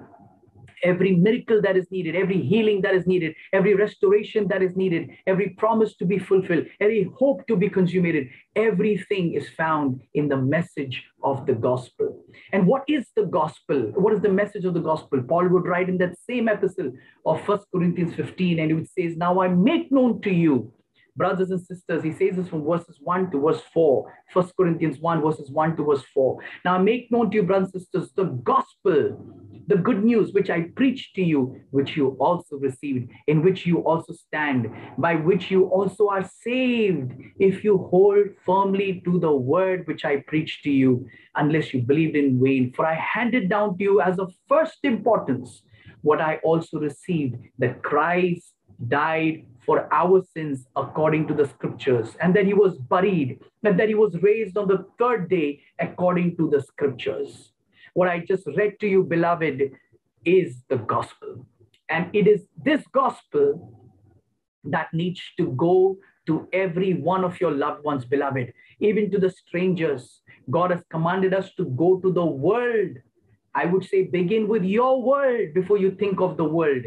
every 0.83 1.13
miracle 1.15 1.61
that 1.61 1.75
is 1.75 1.87
needed, 1.91 2.15
every 2.15 2.41
healing 2.41 2.79
that 2.81 2.95
is 2.95 3.05
needed, 3.05 3.35
every 3.51 3.73
restoration 3.75 4.47
that 4.47 4.61
is 4.61 4.73
needed, 4.77 5.09
every 5.27 5.49
promise 5.49 5.97
to 5.97 6.05
be 6.05 6.17
fulfilled, 6.17 6.65
every 6.79 7.11
hope 7.19 7.45
to 7.47 7.57
be 7.57 7.69
consummated, 7.69 8.29
everything 8.55 9.33
is 9.33 9.49
found 9.49 10.01
in 10.13 10.29
the 10.29 10.37
message 10.37 11.03
of 11.21 11.45
the 11.45 11.53
gospel. 11.53 12.23
And 12.53 12.65
what 12.65 12.83
is 12.87 13.07
the 13.17 13.25
gospel? 13.25 13.91
What 13.95 14.13
is 14.13 14.21
the 14.21 14.31
message 14.41 14.63
of 14.63 14.73
the 14.73 14.79
gospel? 14.91 15.21
Paul 15.21 15.49
would 15.49 15.65
write 15.65 15.89
in 15.89 15.97
that 15.97 16.15
same 16.29 16.47
epistle 16.47 16.93
of 17.25 17.41
First 17.45 17.65
Corinthians 17.73 18.15
15, 18.15 18.59
and 18.59 18.69
he 18.69 18.73
would 18.73 18.89
say, 18.89 19.13
Now 19.17 19.41
I 19.41 19.49
make 19.49 19.91
known 19.91 20.21
to 20.21 20.31
you 20.31 20.71
brothers 21.19 21.51
and 21.51 21.59
sisters, 21.61 22.01
he 22.01 22.13
says 22.13 22.37
this 22.37 22.47
from 22.47 22.65
verses 22.65 22.97
1 23.01 23.29
to 23.31 23.41
verse 23.41 23.61
4. 23.73 24.11
First 24.33 24.55
Corinthians 24.55 24.99
1, 24.99 25.21
verses 25.21 25.51
1 25.51 25.75
to 25.75 25.83
verse 25.83 26.05
4. 26.13 26.39
Now 26.63 26.79
make 26.79 27.11
known 27.11 27.29
to 27.29 27.35
you, 27.35 27.43
brothers 27.43 27.71
and 27.73 27.81
sisters, 27.83 28.11
the 28.15 28.23
gospel, 28.23 29.01
the 29.67 29.75
good 29.75 30.01
news 30.03 30.31
which 30.31 30.49
I 30.49 30.61
preached 30.77 31.15
to 31.15 31.21
you, 31.21 31.59
which 31.71 31.97
you 31.97 32.15
also 32.21 32.55
received, 32.55 33.11
in 33.27 33.43
which 33.43 33.65
you 33.65 33.79
also 33.79 34.13
stand, 34.13 34.71
by 34.97 35.15
which 35.15 35.51
you 35.51 35.65
also 35.65 36.07
are 36.07 36.27
saved, 36.41 37.11
if 37.37 37.65
you 37.65 37.77
hold 37.91 38.27
firmly 38.45 39.01
to 39.03 39.19
the 39.19 39.31
word 39.31 39.85
which 39.87 40.05
I 40.05 40.23
preached 40.25 40.63
to 40.63 40.71
you, 40.71 41.05
unless 41.35 41.73
you 41.73 41.81
believed 41.81 42.15
in 42.15 42.41
vain. 42.41 42.71
For 42.73 42.85
I 42.85 42.95
handed 42.95 43.49
down 43.49 43.77
to 43.77 43.83
you 43.83 44.01
as 44.01 44.19
of 44.19 44.33
first 44.47 44.79
importance 44.83 45.63
what 46.01 46.21
I 46.21 46.37
also 46.45 46.79
received, 46.79 47.35
that 47.57 47.83
Christ 47.83 48.53
died 48.87 49.45
for 49.65 49.91
our 49.93 50.23
sins 50.33 50.67
according 50.75 51.27
to 51.27 51.33
the 51.33 51.47
scriptures, 51.47 52.15
and 52.21 52.35
that 52.35 52.45
he 52.45 52.53
was 52.53 52.77
buried, 52.77 53.39
and 53.63 53.79
that 53.79 53.87
he 53.87 53.95
was 53.95 54.15
raised 54.21 54.57
on 54.57 54.67
the 54.67 54.85
third 54.97 55.29
day 55.29 55.61
according 55.79 56.37
to 56.37 56.49
the 56.49 56.61
scriptures. 56.61 57.51
What 57.93 58.07
I 58.07 58.19
just 58.19 58.47
read 58.57 58.79
to 58.79 58.87
you, 58.87 59.03
beloved, 59.03 59.71
is 60.25 60.63
the 60.69 60.77
gospel. 60.77 61.45
And 61.89 62.09
it 62.13 62.27
is 62.27 62.45
this 62.63 62.83
gospel 62.91 63.73
that 64.65 64.93
needs 64.93 65.21
to 65.37 65.51
go 65.53 65.97
to 66.27 66.47
every 66.53 66.93
one 66.93 67.23
of 67.23 67.41
your 67.41 67.51
loved 67.51 67.83
ones, 67.83 68.05
beloved, 68.05 68.53
even 68.79 69.09
to 69.11 69.17
the 69.17 69.29
strangers. 69.29 70.21
God 70.51 70.71
has 70.71 70.81
commanded 70.91 71.33
us 71.33 71.51
to 71.55 71.65
go 71.65 71.99
to 71.99 72.11
the 72.11 72.25
world. 72.25 72.97
I 73.55 73.65
would 73.65 73.83
say 73.83 74.03
begin 74.03 74.47
with 74.47 74.63
your 74.63 75.01
world 75.01 75.53
before 75.55 75.77
you 75.77 75.91
think 75.91 76.21
of 76.21 76.37
the 76.37 76.43
world. 76.43 76.83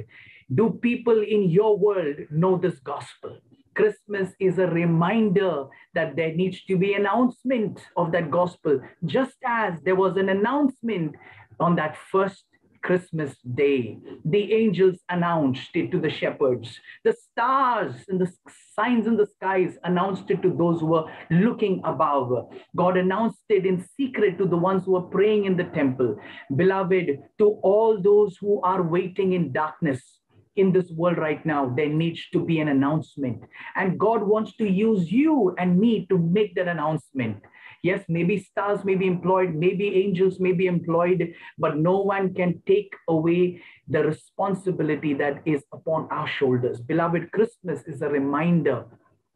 Do 0.55 0.79
people 0.83 1.23
in 1.23 1.51
your 1.51 1.79
world 1.79 2.17
know 2.31 2.59
this 2.59 2.79
gospel? 2.81 3.39
Christmas 3.75 4.33
is 4.39 4.59
a 4.59 4.67
reminder 4.67 5.67
that 5.95 6.17
there 6.17 6.35
needs 6.35 6.63
to 6.65 6.77
be 6.77 6.95
announcement 6.95 7.81
of 7.97 8.13
that 8.13 8.31
gospel, 8.31 8.81
just 9.07 9.37
as 9.47 9.81
there 9.85 9.95
was 9.95 10.17
an 10.17 10.29
announcement 10.29 11.15
on 11.59 11.77
that 11.77 11.97
first 12.11 12.45
Christmas 12.83 13.37
day. 13.55 13.99
The 14.25 14.53
angels 14.53 14.99
announced 15.09 15.71
it 15.75 15.91
to 15.93 16.01
the 16.01 16.11
shepherds. 16.11 16.81
The 17.05 17.15
stars 17.15 17.95
and 18.09 18.21
the 18.21 18.31
signs 18.75 19.07
in 19.07 19.17
the 19.17 19.27
skies 19.27 19.79
announced 19.85 20.31
it 20.31 20.43
to 20.43 20.51
those 20.51 20.81
who 20.81 20.87
were 20.87 21.11
looking 21.31 21.81
above. 21.85 22.53
God 22.77 22.97
announced 22.97 23.45
it 23.49 23.65
in 23.65 23.87
secret 23.97 24.37
to 24.39 24.47
the 24.47 24.57
ones 24.57 24.85
who 24.85 24.93
were 24.93 25.03
praying 25.03 25.45
in 25.45 25.57
the 25.57 25.65
temple. 25.65 26.17
Beloved, 26.57 27.21
to 27.39 27.47
all 27.63 28.03
those 28.03 28.37
who 28.39 28.61
are 28.63 28.83
waiting 28.83 29.33
in 29.33 29.53
darkness, 29.53 30.19
in 30.57 30.73
this 30.73 30.91
world 30.91 31.19
right 31.19 31.45
now, 31.47 31.69
there 31.69 31.89
needs 31.89 32.29
to 32.33 32.45
be 32.45 32.61
an 32.61 32.69
announcement. 32.69 33.43
And 33.77 33.99
God 33.99 34.23
wants 34.23 34.57
to 34.57 34.69
use 34.69 35.11
you 35.11 35.55
and 35.59 35.79
me 35.79 36.07
to 36.11 36.19
make 36.19 36.55
that 36.57 36.69
announcement. 36.69 37.39
Yes, 37.83 38.05
maybe 38.09 38.39
stars 38.39 38.85
may 38.85 38.95
be 38.95 39.07
employed, 39.07 39.55
maybe 39.55 40.03
angels 40.05 40.39
may 40.39 40.53
be 40.53 40.67
employed, 40.67 41.35
but 41.59 41.79
no 41.79 42.01
one 42.01 42.33
can 42.33 42.63
take 42.67 42.95
away 43.09 43.61
the 43.89 44.05
responsibility 44.05 45.15
that 45.15 45.43
is 45.45 45.65
upon 45.73 46.07
our 46.11 46.29
shoulders. 46.29 46.81
Beloved, 46.81 47.33
Christmas 47.33 47.83
is 47.87 48.03
a 48.03 48.09
reminder 48.09 48.85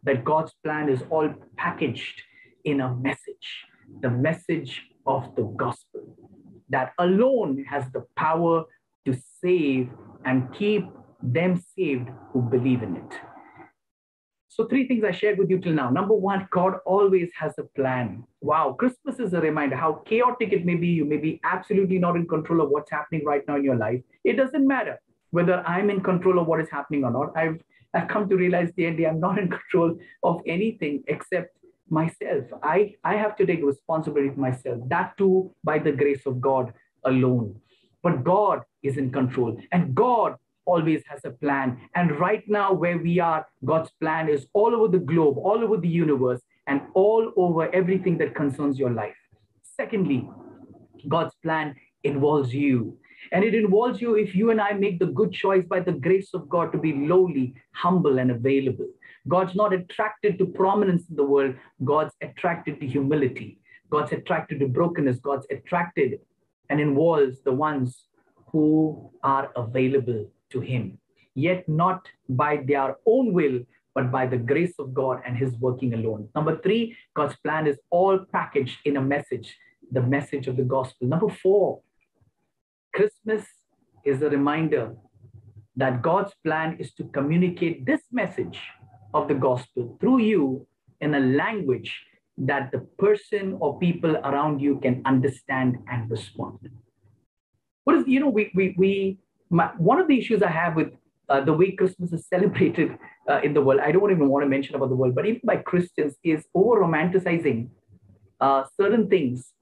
that 0.04 0.24
God's 0.24 0.54
plan 0.62 0.88
is 0.88 1.02
all 1.10 1.28
packaged 1.56 2.22
in 2.64 2.80
a 2.80 2.94
message, 2.94 3.64
the 4.00 4.10
message 4.10 4.82
of 5.06 5.34
the 5.34 5.42
gospel 5.56 6.16
that 6.68 6.92
alone 6.98 7.64
has 7.68 7.84
the 7.92 8.04
power 8.16 8.64
to 9.04 9.16
save 9.40 9.88
and 10.24 10.52
keep 10.52 10.84
them 11.22 11.62
saved 11.76 12.08
who 12.32 12.42
believe 12.42 12.82
in 12.82 12.96
it. 12.96 13.12
So, 14.48 14.66
three 14.66 14.88
things 14.88 15.04
I 15.04 15.10
shared 15.10 15.38
with 15.38 15.50
you 15.50 15.58
till 15.58 15.74
now. 15.74 15.90
Number 15.90 16.14
one, 16.14 16.48
God 16.50 16.78
always 16.86 17.28
has 17.38 17.52
a 17.58 17.64
plan. 17.64 18.24
Wow, 18.40 18.74
Christmas 18.78 19.20
is 19.20 19.34
a 19.34 19.40
reminder 19.40 19.76
how 19.76 20.02
chaotic 20.06 20.52
it 20.54 20.64
may 20.64 20.76
be. 20.76 20.88
You 20.88 21.04
may 21.04 21.18
be 21.18 21.40
absolutely 21.44 21.98
not 21.98 22.16
in 22.16 22.26
control 22.26 22.62
of 22.62 22.70
what's 22.70 22.90
happening 22.90 23.22
right 23.26 23.42
now 23.46 23.56
in 23.56 23.64
your 23.64 23.76
life. 23.76 24.00
It 24.24 24.38
doesn't 24.38 24.66
matter 24.66 24.98
whether 25.30 25.62
I'm 25.66 25.90
in 25.90 26.00
control 26.00 26.38
of 26.38 26.46
what 26.46 26.60
is 26.60 26.70
happening 26.70 27.04
or 27.04 27.10
not. 27.10 27.36
I've, 27.36 27.60
I've 27.92 28.08
come 28.08 28.30
to 28.30 28.36
realize 28.36 28.70
the 28.76 28.86
end 28.86 28.98
I'm 29.04 29.20
not 29.20 29.38
in 29.38 29.50
control 29.50 29.98
of 30.22 30.40
anything 30.46 31.04
except 31.08 31.56
myself. 31.90 32.44
I, 32.62 32.94
I 33.04 33.16
have 33.16 33.36
to 33.36 33.44
take 33.44 33.62
responsibility 33.62 34.30
for 34.30 34.40
myself, 34.40 34.78
that 34.88 35.18
too 35.18 35.54
by 35.64 35.78
the 35.78 35.92
grace 35.92 36.24
of 36.24 36.40
God 36.40 36.72
alone. 37.04 37.60
But 38.02 38.24
God 38.24 38.62
is 38.82 38.96
in 38.96 39.10
control, 39.10 39.58
and 39.72 39.94
God 39.94 40.36
always 40.66 41.02
has 41.08 41.24
a 41.24 41.30
plan. 41.30 41.78
And 41.94 42.18
right 42.18 42.44
now, 42.48 42.72
where 42.72 42.98
we 42.98 43.18
are, 43.18 43.46
God's 43.64 43.90
plan 44.00 44.28
is 44.28 44.46
all 44.52 44.74
over 44.74 44.88
the 44.88 45.04
globe, 45.04 45.38
all 45.38 45.64
over 45.64 45.76
the 45.76 45.88
universe, 45.88 46.42
and 46.66 46.82
all 46.94 47.32
over 47.36 47.74
everything 47.74 48.18
that 48.18 48.34
concerns 48.34 48.78
your 48.78 48.90
life. 48.90 49.16
Secondly, 49.62 50.28
God's 51.08 51.34
plan 51.42 51.74
involves 52.04 52.52
you. 52.52 52.98
And 53.32 53.44
it 53.44 53.54
involves 53.54 54.00
you 54.00 54.14
if 54.14 54.34
you 54.34 54.50
and 54.50 54.60
I 54.60 54.72
make 54.72 54.98
the 54.98 55.06
good 55.06 55.32
choice 55.32 55.64
by 55.64 55.80
the 55.80 55.92
grace 55.92 56.30
of 56.34 56.48
God 56.48 56.72
to 56.72 56.78
be 56.78 56.92
lowly, 56.92 57.54
humble, 57.72 58.18
and 58.18 58.30
available. 58.30 58.86
God's 59.28 59.54
not 59.56 59.72
attracted 59.72 60.38
to 60.38 60.46
prominence 60.46 61.08
in 61.10 61.16
the 61.16 61.24
world, 61.24 61.54
God's 61.84 62.14
attracted 62.20 62.80
to 62.80 62.86
humility. 62.86 63.58
God's 63.90 64.12
attracted 64.12 64.60
to 64.60 64.68
brokenness. 64.68 65.18
God's 65.18 65.46
attracted 65.50 66.20
and 66.70 66.80
involves 66.80 67.40
the 67.44 67.52
ones 67.52 68.06
who 68.52 69.10
are 69.22 69.50
available 69.56 70.26
to 70.50 70.60
him, 70.60 70.98
yet 71.34 71.68
not 71.68 72.06
by 72.28 72.58
their 72.66 72.96
own 73.06 73.32
will, 73.32 73.60
but 73.94 74.12
by 74.12 74.26
the 74.26 74.36
grace 74.36 74.74
of 74.78 74.92
God 74.92 75.22
and 75.26 75.36
his 75.36 75.54
working 75.54 75.94
alone. 75.94 76.28
Number 76.34 76.60
three, 76.60 76.96
God's 77.14 77.36
plan 77.36 77.66
is 77.66 77.78
all 77.90 78.18
packaged 78.30 78.78
in 78.84 78.96
a 78.98 79.02
message, 79.02 79.56
the 79.90 80.02
message 80.02 80.46
of 80.48 80.56
the 80.56 80.64
gospel. 80.64 81.08
Number 81.08 81.30
four, 81.30 81.80
Christmas 82.94 83.44
is 84.04 84.22
a 84.22 84.28
reminder 84.28 84.94
that 85.76 86.02
God's 86.02 86.32
plan 86.44 86.76
is 86.78 86.92
to 86.94 87.04
communicate 87.04 87.86
this 87.86 88.02
message 88.12 88.60
of 89.14 89.28
the 89.28 89.34
gospel 89.34 89.96
through 90.00 90.20
you 90.20 90.66
in 91.00 91.14
a 91.14 91.20
language 91.20 92.04
that 92.38 92.70
the 92.72 92.80
person 92.98 93.56
or 93.60 93.78
people 93.78 94.16
around 94.18 94.60
you 94.60 94.78
can 94.80 95.02
understand 95.04 95.76
and 95.90 96.10
respond. 96.10 96.58
What 97.84 97.96
is, 97.96 98.04
you 98.06 98.20
know, 98.20 98.28
we, 98.28 98.50
we, 98.54 98.74
we 98.76 99.18
my, 99.50 99.66
one 99.78 100.00
of 100.00 100.08
the 100.08 100.18
issues 100.18 100.42
I 100.42 100.50
have 100.50 100.76
with 100.76 100.92
uh, 101.28 101.40
the 101.40 101.52
way 101.52 101.72
Christmas 101.72 102.12
is 102.12 102.26
celebrated 102.32 102.98
uh, 103.28 103.40
in 103.42 103.54
the 103.54 103.60
world, 103.60 103.80
I 103.80 103.92
don't 103.92 104.10
even 104.10 104.28
want 104.28 104.44
to 104.44 104.48
mention 104.48 104.74
about 104.74 104.90
the 104.90 104.96
world, 104.96 105.14
but 105.14 105.26
even 105.26 105.40
by 105.44 105.56
Christians, 105.56 106.16
is 106.22 106.46
over 106.54 106.80
romanticizing 106.80 107.68
uh, 108.40 108.64
certain 108.78 109.08
things 109.08 109.52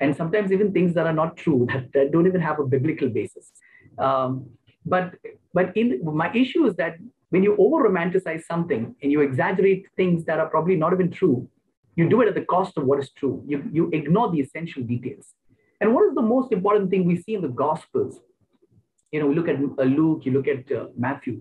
and 0.00 0.14
sometimes 0.16 0.50
even 0.52 0.72
things 0.72 0.94
that 0.94 1.06
are 1.06 1.12
not 1.12 1.36
true, 1.36 1.66
that, 1.72 1.92
that 1.92 2.12
don't 2.12 2.26
even 2.26 2.40
have 2.40 2.58
a 2.58 2.66
biblical 2.66 3.08
basis. 3.08 3.52
Um, 3.98 4.46
but 4.86 5.14
but 5.54 5.74
in 5.76 6.00
my 6.04 6.32
issue 6.34 6.66
is 6.66 6.74
that 6.76 6.96
when 7.30 7.42
you 7.42 7.56
over 7.56 7.88
romanticize 7.88 8.42
something 8.44 8.94
and 9.02 9.10
you 9.10 9.20
exaggerate 9.20 9.86
things 9.96 10.24
that 10.26 10.38
are 10.38 10.48
probably 10.48 10.76
not 10.76 10.92
even 10.92 11.10
true, 11.10 11.48
you 11.96 12.08
do 12.08 12.20
it 12.20 12.28
at 12.28 12.34
the 12.34 12.44
cost 12.44 12.76
of 12.76 12.84
what 12.84 12.98
is 12.98 13.10
true. 13.10 13.42
You, 13.46 13.64
you 13.72 13.90
ignore 13.92 14.30
the 14.30 14.40
essential 14.40 14.82
details. 14.82 15.34
And 15.80 15.94
what 15.94 16.06
is 16.06 16.14
the 16.14 16.22
most 16.22 16.52
important 16.52 16.90
thing 16.90 17.04
we 17.04 17.20
see 17.20 17.34
in 17.34 17.42
the 17.42 17.48
Gospels 17.48 18.20
you 19.14 19.20
know, 19.20 19.30
look 19.30 19.48
at 19.48 19.60
Luke, 19.60 20.22
you 20.26 20.32
look 20.32 20.48
at 20.48 20.72
uh, 20.72 20.86
Matthew, 20.98 21.40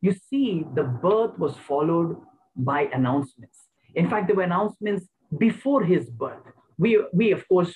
you 0.00 0.12
see 0.30 0.64
the 0.76 0.84
birth 0.84 1.36
was 1.36 1.56
followed 1.56 2.16
by 2.54 2.82
announcements. 2.98 3.58
In 3.96 4.08
fact, 4.08 4.28
there 4.28 4.36
were 4.36 4.44
announcements 4.44 5.08
before 5.36 5.82
his 5.82 6.08
birth. 6.08 6.44
We, 6.78 7.02
we 7.12 7.32
of 7.32 7.42
course, 7.48 7.74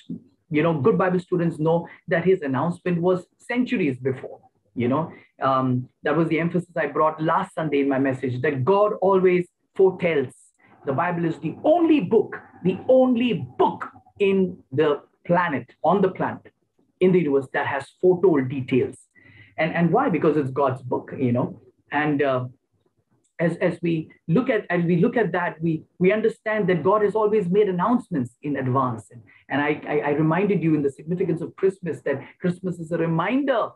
you 0.49 0.63
know, 0.63 0.79
good 0.79 0.97
Bible 0.97 1.19
students 1.19 1.59
know 1.59 1.89
that 2.07 2.23
his 2.23 2.41
announcement 2.41 3.01
was 3.01 3.25
centuries 3.37 3.97
before. 3.97 4.39
You 4.75 4.87
know, 4.87 5.11
um, 5.41 5.89
that 6.03 6.15
was 6.15 6.29
the 6.29 6.39
emphasis 6.39 6.77
I 6.77 6.87
brought 6.87 7.21
last 7.21 7.53
Sunday 7.53 7.81
in 7.81 7.89
my 7.89 7.99
message 7.99 8.41
that 8.43 8.63
God 8.63 8.93
always 9.01 9.45
foretells. 9.75 10.33
The 10.85 10.93
Bible 10.93 11.25
is 11.25 11.37
the 11.39 11.55
only 11.65 11.99
book, 11.99 12.37
the 12.63 12.77
only 12.87 13.45
book 13.57 13.89
in 14.19 14.57
the 14.71 15.01
planet, 15.27 15.67
on 15.83 16.01
the 16.01 16.11
planet, 16.11 16.53
in 17.01 17.11
the 17.11 17.19
universe 17.19 17.49
that 17.51 17.67
has 17.67 17.85
foretold 17.99 18.47
details. 18.47 18.95
And, 19.57 19.73
and 19.73 19.91
why? 19.91 20.09
Because 20.09 20.37
it's 20.37 20.51
God's 20.51 20.81
book, 20.81 21.11
you 21.17 21.31
know. 21.31 21.61
And 21.91 22.21
uh, 22.21 22.45
as, 23.39 23.57
as 23.57 23.79
we 23.81 24.09
look 24.27 24.49
at 24.49 24.65
as 24.69 24.83
we 24.83 24.97
look 24.97 25.17
at 25.17 25.31
that, 25.31 25.61
we 25.61 25.83
we 25.99 26.11
understand 26.11 26.67
that 26.69 26.83
God 26.83 27.01
has 27.01 27.15
always 27.15 27.49
made 27.49 27.69
announcements 27.69 28.35
in 28.41 28.57
advance. 28.57 29.09
And, 29.11 29.21
and 29.49 29.61
I, 29.61 29.81
I, 29.87 29.99
I 29.99 30.09
reminded 30.11 30.63
you 30.63 30.75
in 30.75 30.81
the 30.81 30.91
significance 30.91 31.41
of 31.41 31.55
Christmas 31.55 32.01
that 32.05 32.21
Christmas 32.39 32.79
is 32.79 32.91
a 32.91 32.97
reminder 32.97 33.69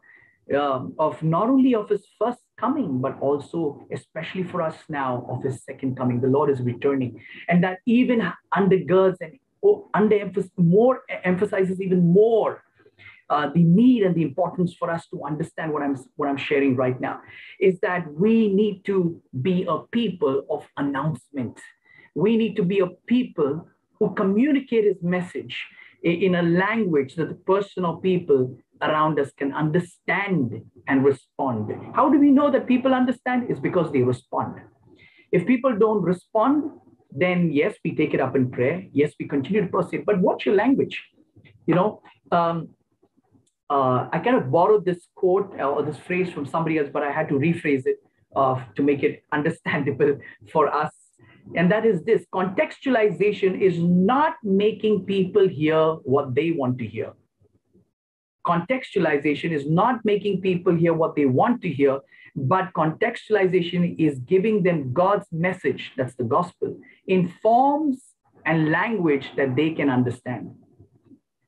um, 0.56 0.94
of 0.98 1.22
not 1.22 1.50
only 1.50 1.76
of 1.76 1.90
his 1.90 2.06
first 2.20 2.40
coming, 2.58 3.02
but 3.02 3.20
also, 3.20 3.86
especially 3.92 4.44
for 4.44 4.62
us 4.62 4.76
now, 4.90 5.26
of 5.30 5.44
his 5.44 5.64
second 5.64 5.98
coming. 5.98 6.22
The 6.22 6.28
Lord 6.28 6.50
is 6.50 6.62
returning. 6.62 7.22
And 7.50 7.64
that 7.64 7.80
even 7.86 8.32
undergirds 8.54 9.18
and 9.22 9.40
underemphasizes 9.96 10.52
more 10.58 11.02
emphasizes 11.24 11.82
even 11.82 12.14
more 12.14 12.64
uh, 13.30 13.50
the 13.54 13.64
need 13.64 14.04
and 14.04 14.16
the 14.16 14.22
importance 14.22 14.76
for 14.78 14.90
us 14.90 15.08
to 15.10 15.24
understand 15.24 15.74
what 15.74 15.84
I'm 15.84 15.98
what 16.16 16.30
I'm 16.30 16.38
sharing 16.38 16.76
right 16.76 17.00
now 17.00 17.20
is 17.60 17.80
that 17.82 18.12
we 18.14 18.54
need 18.54 18.86
to 18.86 19.22
be 19.42 19.66
a 19.68 19.80
people 19.92 20.46
of 20.50 20.66
announcement. 20.78 21.60
We 22.16 22.38
need 22.38 22.56
to 22.56 22.64
be 22.64 22.80
a 22.80 22.88
people 23.08 23.68
who 24.00 24.14
communicate 24.14 24.86
his 24.86 25.02
message 25.02 25.66
in 26.04 26.36
a 26.36 26.42
language 26.42 27.16
that 27.16 27.30
the 27.30 27.36
person 27.36 27.84
or 27.84 28.00
people 28.02 28.58
around 28.82 29.20
us 29.20 29.32
can 29.32 29.54
understand 29.54 30.62
and 30.88 31.04
respond. 31.04 31.72
How 31.96 32.10
do 32.10 32.20
we 32.20 32.32
know 32.32 32.52
that 32.52 32.68
people 32.68 32.94
understand? 32.94 33.50
Is 33.50 33.60
because 33.60 33.92
they 33.92 34.04
respond. 34.04 34.62
If 35.32 35.46
people 35.46 35.78
don't 35.78 36.02
respond, 36.02 36.72
then 37.12 37.52
yes, 37.52 37.76
we 37.84 37.96
take 37.96 38.14
it 38.14 38.22
up 38.22 38.36
in 38.36 38.52
prayer. 38.52 38.86
Yes, 38.94 39.14
we 39.20 39.28
continue 39.28 39.62
to 39.62 39.68
proceed. 39.68 40.06
But 40.06 40.20
what's 40.20 40.46
your 40.46 40.56
language? 40.56 41.04
You 41.66 41.76
know, 41.76 42.02
um, 42.32 42.70
uh, 43.70 44.08
I 44.12 44.20
kind 44.20 44.38
of 44.38 44.50
borrowed 44.50 44.86
this 44.86 45.08
quote 45.16 45.54
uh, 45.60 45.70
or 45.70 45.84
this 45.84 45.98
phrase 45.98 46.32
from 46.32 46.46
somebody 46.46 46.78
else, 46.78 46.90
but 46.92 47.04
I 47.04 47.12
had 47.12 47.28
to 47.30 47.36
rephrase 47.36 47.86
it 47.86 47.98
uh, 48.36 48.64
to 48.76 48.84
make 48.84 49.04
it 49.04 49.24
understandable 49.32 50.18
for 50.52 50.74
us. 50.74 50.92
And 51.56 51.72
that 51.72 51.86
is 51.86 52.04
this 52.04 52.26
contextualization 52.34 53.60
is 53.62 53.80
not 53.80 54.36
making 54.44 55.06
people 55.06 55.48
hear 55.48 55.94
what 56.04 56.36
they 56.36 56.52
want 56.52 56.78
to 56.80 56.86
hear. 56.86 57.14
Contextualization 58.46 59.52
is 59.52 59.70
not 59.70 60.04
making 60.04 60.42
people 60.42 60.76
hear 60.76 60.94
what 60.94 61.16
they 61.16 61.26
want 61.26 61.62
to 61.62 61.70
hear, 61.70 62.00
but 62.36 62.72
contextualization 62.74 63.96
is 63.98 64.20
giving 64.20 64.64
them 64.64 64.94
God's 64.94 65.26
message, 65.32 65.92
that's 65.98 66.16
the 66.16 66.24
gospel, 66.24 66.78
in 67.08 67.34
forms 67.42 68.02
and 68.46 68.72
language 68.72 69.32
that 69.36 69.56
they 69.56 69.72
can 69.72 69.90
understand. 69.90 70.52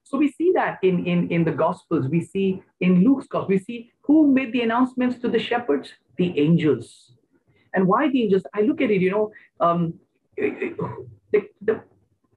So 0.10 0.18
we 0.18 0.32
see 0.32 0.52
that 0.56 0.80
in, 0.82 1.06
in, 1.06 1.30
in 1.30 1.44
the 1.44 1.52
Gospels, 1.52 2.08
we 2.10 2.22
see 2.22 2.64
in 2.80 3.04
Luke's 3.04 3.28
Gospel, 3.28 3.50
we 3.50 3.60
see 3.60 3.92
who 4.02 4.34
made 4.34 4.52
the 4.52 4.62
announcements 4.62 5.20
to 5.20 5.30
the 5.30 5.38
shepherds? 5.38 5.94
The 6.18 6.38
angels. 6.40 7.12
And 7.76 7.86
why 7.86 8.10
the 8.10 8.24
angels? 8.24 8.42
I 8.56 8.62
look 8.62 8.82
at 8.82 8.90
it, 8.90 9.02
you 9.02 9.12
know, 9.12 9.32
um, 9.60 9.94
the, 10.36 11.44
the, 11.62 11.84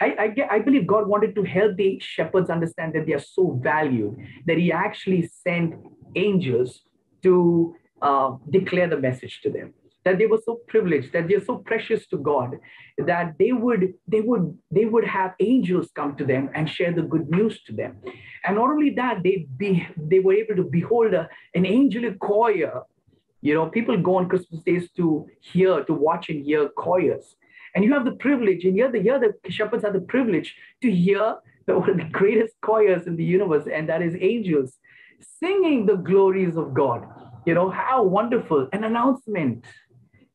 I, 0.02 0.16
I, 0.18 0.28
get, 0.28 0.52
I 0.52 0.58
believe 0.58 0.86
God 0.86 1.06
wanted 1.06 1.34
to 1.34 1.44
help 1.44 1.76
the 1.76 1.98
shepherds 1.98 2.50
understand 2.50 2.92
that 2.92 3.06
they 3.06 3.14
are 3.14 3.26
so 3.36 3.58
valued 3.62 4.18
that 4.46 4.58
He 4.58 4.70
actually 4.70 5.30
sent 5.42 5.74
angels 6.14 6.82
to 7.22 7.74
uh, 8.02 8.36
declare 8.50 8.88
the 8.88 8.98
message 8.98 9.40
to 9.44 9.50
them 9.50 9.72
that 10.04 10.18
they 10.18 10.26
were 10.26 10.40
so 10.44 10.60
privileged 10.68 11.12
that 11.12 11.28
they're 11.28 11.44
so 11.44 11.58
precious 11.58 12.06
to 12.06 12.18
god 12.18 12.56
that 12.98 13.34
they 13.38 13.52
would 13.52 13.94
they 14.06 14.20
would 14.20 14.56
they 14.70 14.84
would 14.84 15.04
have 15.04 15.32
angels 15.40 15.90
come 15.94 16.16
to 16.16 16.24
them 16.24 16.50
and 16.54 16.68
share 16.68 16.92
the 16.92 17.02
good 17.02 17.28
news 17.30 17.62
to 17.64 17.72
them. 17.72 17.96
And 18.44 18.56
not 18.56 18.70
only 18.70 18.90
that 18.90 19.22
they 19.22 19.46
be 19.56 19.86
they 19.96 20.20
were 20.20 20.34
able 20.34 20.56
to 20.56 20.64
behold 20.64 21.14
a, 21.14 21.28
an 21.54 21.66
angelic 21.66 22.18
choir. 22.18 22.82
You 23.40 23.54
know 23.54 23.66
people 23.66 23.96
go 23.96 24.16
on 24.16 24.28
christmas 24.28 24.62
days 24.62 24.90
to 24.96 25.26
hear 25.40 25.84
to 25.84 25.92
watch 25.92 26.28
and 26.28 26.44
hear 26.44 26.68
choirs. 26.68 27.36
And 27.74 27.84
you 27.84 27.92
have 27.94 28.04
the 28.04 28.12
privilege 28.26 28.64
and 28.64 28.74
here 28.74 28.90
the 28.90 29.00
here 29.00 29.18
the 29.18 29.50
shepherds 29.50 29.84
have 29.84 29.94
the 29.94 30.00
privilege 30.00 30.54
to 30.82 30.90
hear 30.90 31.36
the, 31.66 31.78
one 31.78 31.90
of 31.90 31.96
the 31.96 32.04
greatest 32.04 32.54
choirs 32.60 33.06
in 33.06 33.16
the 33.16 33.24
universe 33.24 33.66
and 33.72 33.88
that 33.88 34.02
is 34.02 34.14
angels 34.20 34.78
singing 35.40 35.86
the 35.86 35.96
glories 35.96 36.56
of 36.56 36.74
god. 36.74 37.06
You 37.46 37.54
know 37.54 37.70
how 37.70 38.04
wonderful 38.04 38.68
an 38.72 38.84
announcement 38.84 39.64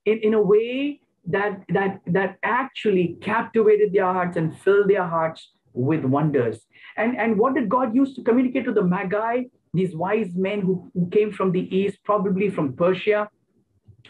in, 0.07 0.19
in 0.27 0.33
a 0.33 0.41
way 0.41 1.01
that, 1.27 1.63
that, 1.69 1.99
that 2.07 2.37
actually 2.43 3.17
captivated 3.21 3.91
their 3.93 4.05
hearts 4.05 4.37
and 4.37 4.57
filled 4.59 4.89
their 4.89 5.05
hearts 5.05 5.51
with 5.73 6.03
wonders. 6.05 6.65
And, 6.95 7.17
and 7.17 7.37
what 7.37 7.53
did 7.53 7.69
God 7.69 7.93
use 7.93 8.15
to 8.15 8.23
communicate 8.23 8.65
to 8.65 8.73
the 8.73 8.83
Magi, 8.83 9.43
these 9.73 9.95
wise 9.95 10.31
men 10.33 10.61
who, 10.61 10.89
who 10.93 11.09
came 11.09 11.31
from 11.31 11.51
the 11.51 11.65
east, 11.75 11.97
probably 12.03 12.49
from 12.49 12.73
Persia? 12.73 13.29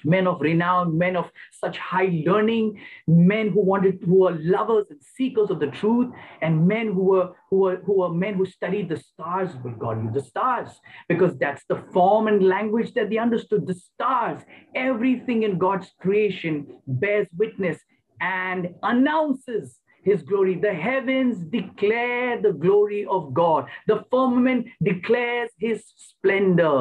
Men 0.03 0.27
of 0.27 0.41
renown, 0.41 0.97
men 0.97 1.15
of 1.15 1.31
such 1.51 1.77
high 1.77 2.23
learning, 2.25 2.79
men 3.07 3.49
who 3.49 3.61
wanted 3.61 3.99
who 4.05 4.19
were 4.21 4.37
lovers 4.39 4.87
and 4.89 5.01
seekers 5.01 5.49
of 5.49 5.59
the 5.59 5.67
truth, 5.67 6.13
and 6.41 6.67
men 6.67 6.87
who 6.93 7.03
were 7.03 7.31
who 7.49 7.57
were 7.57 7.77
who 7.85 7.99
were 7.99 8.13
men 8.13 8.35
who 8.35 8.45
studied 8.45 8.89
the 8.89 8.97
stars. 8.97 9.51
But 9.63 9.79
God 9.79 10.03
knew 10.03 10.11
the 10.11 10.23
stars 10.23 10.69
because 11.07 11.37
that's 11.37 11.63
the 11.69 11.83
form 11.93 12.27
and 12.27 12.47
language 12.47 12.93
that 12.93 13.09
they 13.09 13.17
understood. 13.17 13.67
The 13.67 13.75
stars, 13.75 14.41
everything 14.75 15.43
in 15.43 15.57
God's 15.57 15.91
creation 15.99 16.67
bears 16.87 17.27
witness 17.37 17.79
and 18.19 18.69
announces 18.83 19.79
his 20.09 20.21
glory. 20.23 20.55
The 20.55 20.73
heavens 20.73 21.35
declare 21.59 22.41
the 22.41 22.53
glory 22.65 23.05
of 23.17 23.33
God. 23.33 23.61
The 23.87 24.05
firmament 24.11 24.67
declares 24.81 25.49
his 25.59 25.79
splendor. 26.09 26.79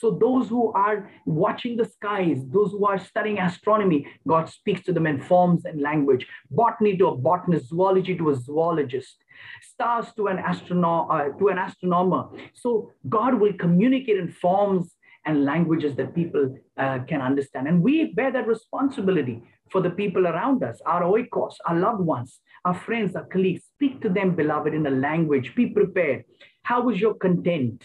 So 0.00 0.06
those 0.26 0.48
who 0.48 0.72
are 0.72 1.10
watching 1.24 1.76
the 1.76 1.86
skies, 1.96 2.38
those 2.56 2.70
who 2.72 2.84
are 2.86 2.98
studying 2.98 3.38
astronomy, 3.38 4.00
God 4.28 4.48
speaks 4.58 4.82
to 4.84 4.92
them 4.92 5.06
in 5.06 5.20
forms 5.20 5.64
and 5.64 5.80
language. 5.80 6.26
Botany 6.50 6.96
to 6.98 7.06
a 7.08 7.16
botanist, 7.16 7.68
zoology 7.70 8.14
to 8.18 8.30
a 8.30 8.36
zoologist 8.36 9.16
stars 9.62 10.06
to 10.16 10.26
an 10.28 10.38
astronom- 10.38 11.08
uh, 11.14 11.38
to 11.38 11.48
an 11.48 11.58
astronomer. 11.58 12.22
So 12.54 12.92
God 13.08 13.40
will 13.40 13.54
communicate 13.64 14.18
in 14.18 14.28
forms 14.30 14.94
and 15.26 15.44
languages 15.44 15.96
that 15.96 16.14
people 16.14 16.56
uh, 16.76 17.00
can 17.08 17.20
understand. 17.20 17.66
And 17.68 17.82
we 17.82 18.14
bear 18.14 18.30
that 18.32 18.46
responsibility 18.46 19.42
for 19.70 19.80
the 19.80 19.90
people 19.90 20.26
around 20.26 20.62
us, 20.62 20.80
our 20.86 21.02
oikos, 21.02 21.54
our 21.66 21.76
loved 21.76 22.00
ones, 22.00 22.40
our 22.66 22.74
friends, 22.74 23.16
our 23.16 23.26
colleagues. 23.26 23.62
Speak 23.74 24.00
to 24.02 24.08
them, 24.08 24.34
beloved, 24.34 24.74
in 24.74 24.86
a 24.86 24.90
language. 24.90 25.54
Be 25.54 25.66
prepared. 25.66 26.24
How 26.62 26.82
was 26.82 27.00
your 27.00 27.14
content? 27.14 27.82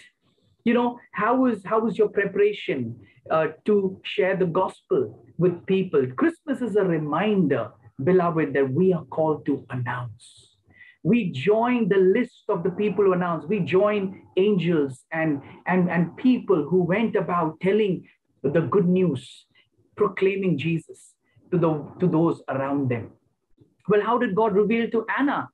You 0.66 0.74
know, 0.74 1.00
how 1.14 1.36
was 1.38 1.64
how 1.64 1.80
was 1.80 1.98
your 1.98 2.10
preparation 2.10 3.00
uh, 3.30 3.48
to 3.66 4.00
share 4.04 4.36
the 4.36 4.52
gospel 4.62 5.26
with 5.38 5.66
people? 5.66 6.06
Christmas 6.18 6.62
is 6.62 6.76
a 6.76 6.84
reminder, 6.84 7.72
beloved, 8.04 8.54
that 8.54 8.72
we 8.72 8.94
are 8.94 9.06
called 9.06 9.46
to 9.46 9.66
announce 9.70 10.52
we 11.04 11.32
join 11.32 11.90
the 11.90 11.98
list 11.98 12.44
of 12.50 12.64
the 12.64 12.70
people 12.70 13.06
who 13.06 13.14
announced. 13.14 13.48
We 13.48 13.60
join 13.60 14.22
angels 14.38 15.04
and, 15.12 15.42
and, 15.66 15.90
and 15.90 16.16
people 16.16 16.68
who 16.70 16.84
went 16.84 17.16
about 17.16 17.60
telling 17.60 18.08
the 18.44 18.62
good 18.62 18.88
news, 18.88 19.48
proclaiming 19.96 20.58
Jesus 20.58 21.16
to, 21.52 21.58
the, 21.58 21.86
to 22.00 22.08
those 22.08 22.42
around 22.48 22.90
them. 22.90 23.12
Well, 23.88 24.02
how 24.02 24.18
did 24.18 24.36
God 24.36 24.54
reveal 24.56 24.90
to 24.92 25.06
Anna 25.18 25.50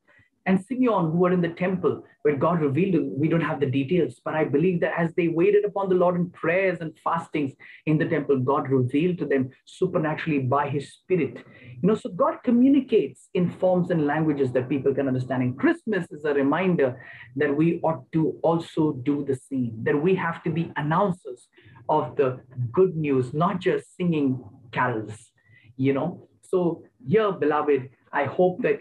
and 0.48 0.63
Simeon 0.66 1.12
who 1.12 1.18
were 1.18 1.34
in 1.34 1.42
the 1.42 1.50
temple 1.50 2.04
where 2.22 2.38
God 2.38 2.62
revealed 2.62 3.12
We 3.18 3.28
don't 3.28 3.42
have 3.42 3.60
the 3.60 3.66
details, 3.80 4.22
but 4.24 4.34
I 4.34 4.46
believe 4.46 4.80
that 4.80 4.94
as 4.98 5.13
they 5.16 5.28
waited 5.28 5.66
upon 5.66 5.90
the 5.90 5.96
Lord 5.96 6.16
in 6.16 6.30
prayers 6.32 6.80
and 6.80 6.98
fastings 7.04 7.54
in 7.86 7.98
the 7.98 8.08
temple, 8.08 8.40
God 8.40 8.70
revealed 8.70 9.18
to 9.20 9.26
them 9.26 9.50
supernaturally 9.66 10.40
by 10.40 10.70
his 10.70 10.94
spirit. 10.94 11.44
You 11.82 11.88
know, 11.88 11.96
so 11.96 12.10
God 12.10 12.38
communicates 12.44 13.30
in 13.34 13.50
forms 13.50 13.92
and 13.92 14.08
languages 14.08 14.52
that 14.54 14.70
people 14.70 14.94
can 14.96 15.08
understand. 15.08 15.44
And 15.44 15.60
Christmas 15.60 16.08
is 16.12 16.24
a 16.24 16.34
reminder 16.34 16.98
that 17.36 17.56
we 17.56 17.80
ought 17.84 18.10
to 18.13 18.40
also 18.42 18.94
do 18.94 19.26
the 19.26 19.36
same, 19.36 19.84
that 19.84 20.02
we 20.02 20.16
have 20.16 20.44
to 20.44 20.50
be 20.50 20.72
announcers 20.78 21.50
of 21.90 22.16
the 22.16 22.40
good 22.72 22.96
news, 22.96 23.34
not 23.34 23.60
just 23.60 23.96
singing 23.98 24.44
carols, 24.72 25.32
you 25.76 25.94
know. 25.94 26.30
So, 26.42 26.84
here, 27.06 27.32
beloved, 27.34 27.90
I 28.17 28.25
hope 28.25 28.62
that 28.63 28.77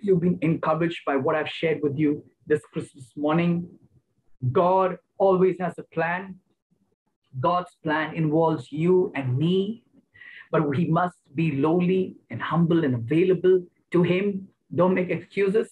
you've 0.00 0.22
been 0.26 0.38
encouraged 0.40 1.00
by 1.04 1.16
what 1.16 1.34
I've 1.38 1.54
shared 1.60 1.80
with 1.82 1.96
you 2.02 2.10
this 2.46 2.62
Christmas 2.72 3.08
morning. 3.24 3.52
God 4.52 4.96
always 5.18 5.56
has 5.64 5.74
a 5.78 5.86
plan. 5.96 6.36
God's 7.48 7.72
plan 7.82 8.14
involves 8.14 8.72
you 8.72 9.12
and 9.14 9.36
me, 9.36 9.84
but 10.50 10.62
we 10.68 10.86
must 10.86 11.18
be 11.34 11.46
lowly 11.66 12.16
and 12.30 12.40
humble 12.40 12.84
and 12.86 12.94
available 12.94 13.56
to 13.92 14.02
Him. 14.02 14.48
Don't 14.74 14.94
make 14.94 15.10
excuses. 15.10 15.68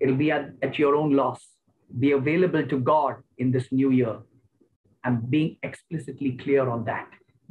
It'll 0.00 0.20
be 0.24 0.30
at, 0.32 0.46
at 0.66 0.78
your 0.82 0.96
own 0.96 1.12
loss. 1.22 1.42
be 2.04 2.10
available 2.12 2.64
to 2.72 2.76
God 2.92 3.14
in 3.42 3.52
this 3.54 3.66
new 3.70 3.90
year. 4.00 4.16
I'm 5.04 5.18
being 5.36 5.52
explicitly 5.68 6.32
clear 6.42 6.64
on 6.74 6.84
that. 6.90 7.08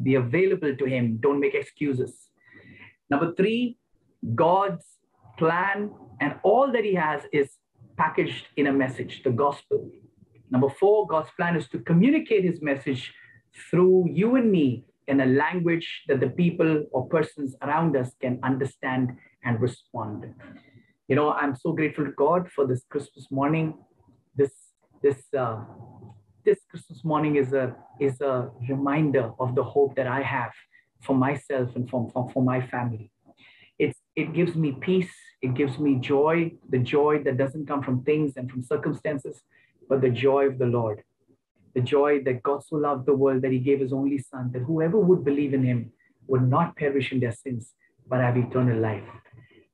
Be 0.08 0.16
available 0.16 0.76
to 0.82 0.86
Him. 0.96 1.04
Don't 1.26 1.40
make 1.46 1.56
excuses. 1.56 2.14
Number 3.10 3.34
three, 3.40 3.78
God's 4.34 4.84
plan 5.38 5.92
and 6.22 6.36
all 6.44 6.72
that 6.72 6.84
He 6.84 6.96
has 6.96 7.22
is 7.32 7.58
packaged 7.98 8.48
in 8.58 8.68
a 8.68 8.74
message, 8.74 9.22
the 9.24 9.32
gospel. 9.32 9.90
Number 10.50 10.70
four, 10.70 11.08
God's 11.08 11.30
plan 11.38 11.56
is 11.56 11.68
to 11.70 11.80
communicate 11.80 12.44
His 12.44 12.62
message 12.62 13.14
through 13.70 14.08
you 14.10 14.36
and 14.36 14.52
me 14.52 14.86
in 15.08 15.22
a 15.22 15.26
language 15.26 16.04
that 16.08 16.20
the 16.20 16.30
people 16.30 16.86
or 16.92 17.08
persons 17.08 17.56
around 17.62 17.96
us 17.96 18.12
can 18.22 18.40
understand 18.44 19.12
and 19.44 19.62
respond. 19.62 20.34
You 21.08 21.16
know, 21.16 21.32
I'm 21.32 21.56
so 21.56 21.72
grateful 21.74 22.06
to 22.06 22.12
God 22.12 22.50
for 22.52 22.66
this 22.66 22.84
Christmas 22.90 23.28
morning. 23.30 23.78
This 24.36 24.52
this 25.04 25.26
uh, 25.38 25.64
this 26.44 26.60
Christmas 26.70 27.04
morning 27.04 27.36
is 27.36 27.54
a 27.54 27.76
is 28.00 28.22
a 28.22 28.50
reminder 28.68 29.32
of 29.40 29.54
the 29.54 29.64
hope 29.64 29.96
that 29.96 30.08
I 30.08 30.22
have 30.22 30.52
for 31.02 31.16
myself 31.16 31.76
and 31.76 31.88
for, 31.88 32.10
for, 32.12 32.30
for 32.32 32.44
my 32.44 32.66
family. 32.66 33.12
It 34.16 34.34
gives 34.34 34.56
me 34.56 34.72
peace. 34.74 35.14
It 35.42 35.54
gives 35.54 35.78
me 35.80 35.96
joy. 35.96 36.54
The 36.70 36.80
joy 36.80 37.24
that 37.24 37.38
doesn't 37.38 37.68
come 37.68 37.84
from 37.84 38.04
things 38.04 38.38
and 38.38 38.50
from 38.50 38.64
circumstances, 38.64 39.44
but 39.90 40.02
the 40.02 40.10
joy 40.10 40.46
of 40.48 40.58
the 40.58 40.66
Lord 40.66 41.04
the 41.76 41.82
joy 41.82 42.24
that 42.24 42.42
God 42.42 42.64
so 42.64 42.78
loved 42.78 43.06
the 43.06 43.14
world 43.14 43.42
that 43.44 43.52
he 43.52 43.60
gave 43.60 43.82
his 43.82 43.94
only 43.94 44.18
son, 44.18 44.50
that 44.54 44.64
whoever 44.64 44.98
would 44.98 45.24
believe 45.24 45.54
in 45.54 45.64
him 45.64 45.92
would 46.28 46.50
not 46.50 46.76
perish 46.78 47.12
in 47.12 47.20
their 47.20 47.34
sins, 47.34 47.74
but 48.08 48.22
have 48.22 48.38
eternal 48.38 48.80
life. 48.80 49.04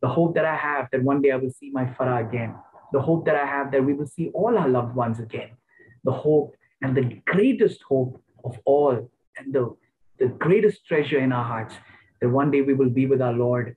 The 0.02 0.10
hope 0.10 0.34
that 0.34 0.46
I 0.46 0.56
have 0.56 0.90
that 0.92 1.04
one 1.04 1.22
day 1.22 1.32
I 1.32 1.36
will 1.36 1.52
see 1.52 1.70
my 1.70 1.86
Farah 1.86 2.28
again. 2.28 2.56
The 2.92 3.00
hope 3.00 3.26
that 3.26 3.36
I 3.36 3.46
have 3.46 3.72
that 3.72 3.86
we 3.86 3.94
will 3.94 4.08
see 4.08 4.30
all 4.34 4.58
our 4.58 4.68
loved 4.68 4.96
ones 4.96 5.20
again. 5.20 5.52
The 6.04 6.12
hope 6.12 6.56
and 6.82 6.98
the 6.98 7.22
greatest 7.26 7.84
hope 7.84 8.20
of 8.44 8.58
all 8.66 9.12
and 9.38 9.54
the, 9.54 9.76
the 10.18 10.28
greatest 10.28 10.86
treasure 10.88 11.20
in 11.20 11.32
our 11.32 11.46
hearts 11.46 11.76
that 12.20 12.30
one 12.30 12.50
day 12.50 12.62
we 12.62 12.74
will 12.74 12.90
be 12.90 13.06
with 13.06 13.22
our 13.22 13.34
Lord, 13.34 13.76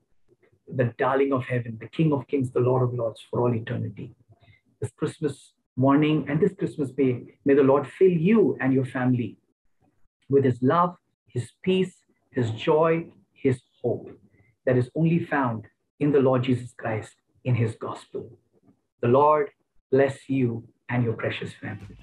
the 0.72 0.92
darling 0.98 1.32
of 1.32 1.44
heaven, 1.44 1.78
the 1.80 1.88
King 1.88 2.12
of 2.12 2.26
kings, 2.26 2.50
the 2.50 2.60
Lord 2.60 2.82
of 2.82 2.94
lords 2.94 3.20
for 3.30 3.40
all 3.40 3.54
eternity. 3.54 4.14
This 4.80 4.90
Christmas 4.92 5.52
morning 5.76 6.26
and 6.28 6.40
this 6.40 6.54
Christmas 6.54 6.90
Day, 6.90 7.38
may 7.44 7.54
the 7.54 7.62
Lord 7.62 7.86
fill 7.86 8.10
you 8.10 8.56
and 8.60 8.72
your 8.72 8.84
family 8.84 9.38
with 10.28 10.44
his 10.44 10.58
love, 10.62 10.96
his 11.26 11.50
peace, 11.62 11.94
his 12.30 12.50
joy, 12.52 13.06
his 13.32 13.60
hope 13.82 14.10
that 14.66 14.76
is 14.76 14.90
only 14.94 15.24
found 15.24 15.66
in 16.00 16.12
the 16.12 16.20
Lord 16.20 16.42
Jesus 16.42 16.72
Christ 16.76 17.14
in 17.44 17.54
his 17.54 17.74
gospel. 17.74 18.38
The 19.00 19.08
Lord 19.08 19.50
bless 19.90 20.28
you 20.28 20.64
and 20.88 21.04
your 21.04 21.14
precious 21.14 21.52
family. 21.52 21.96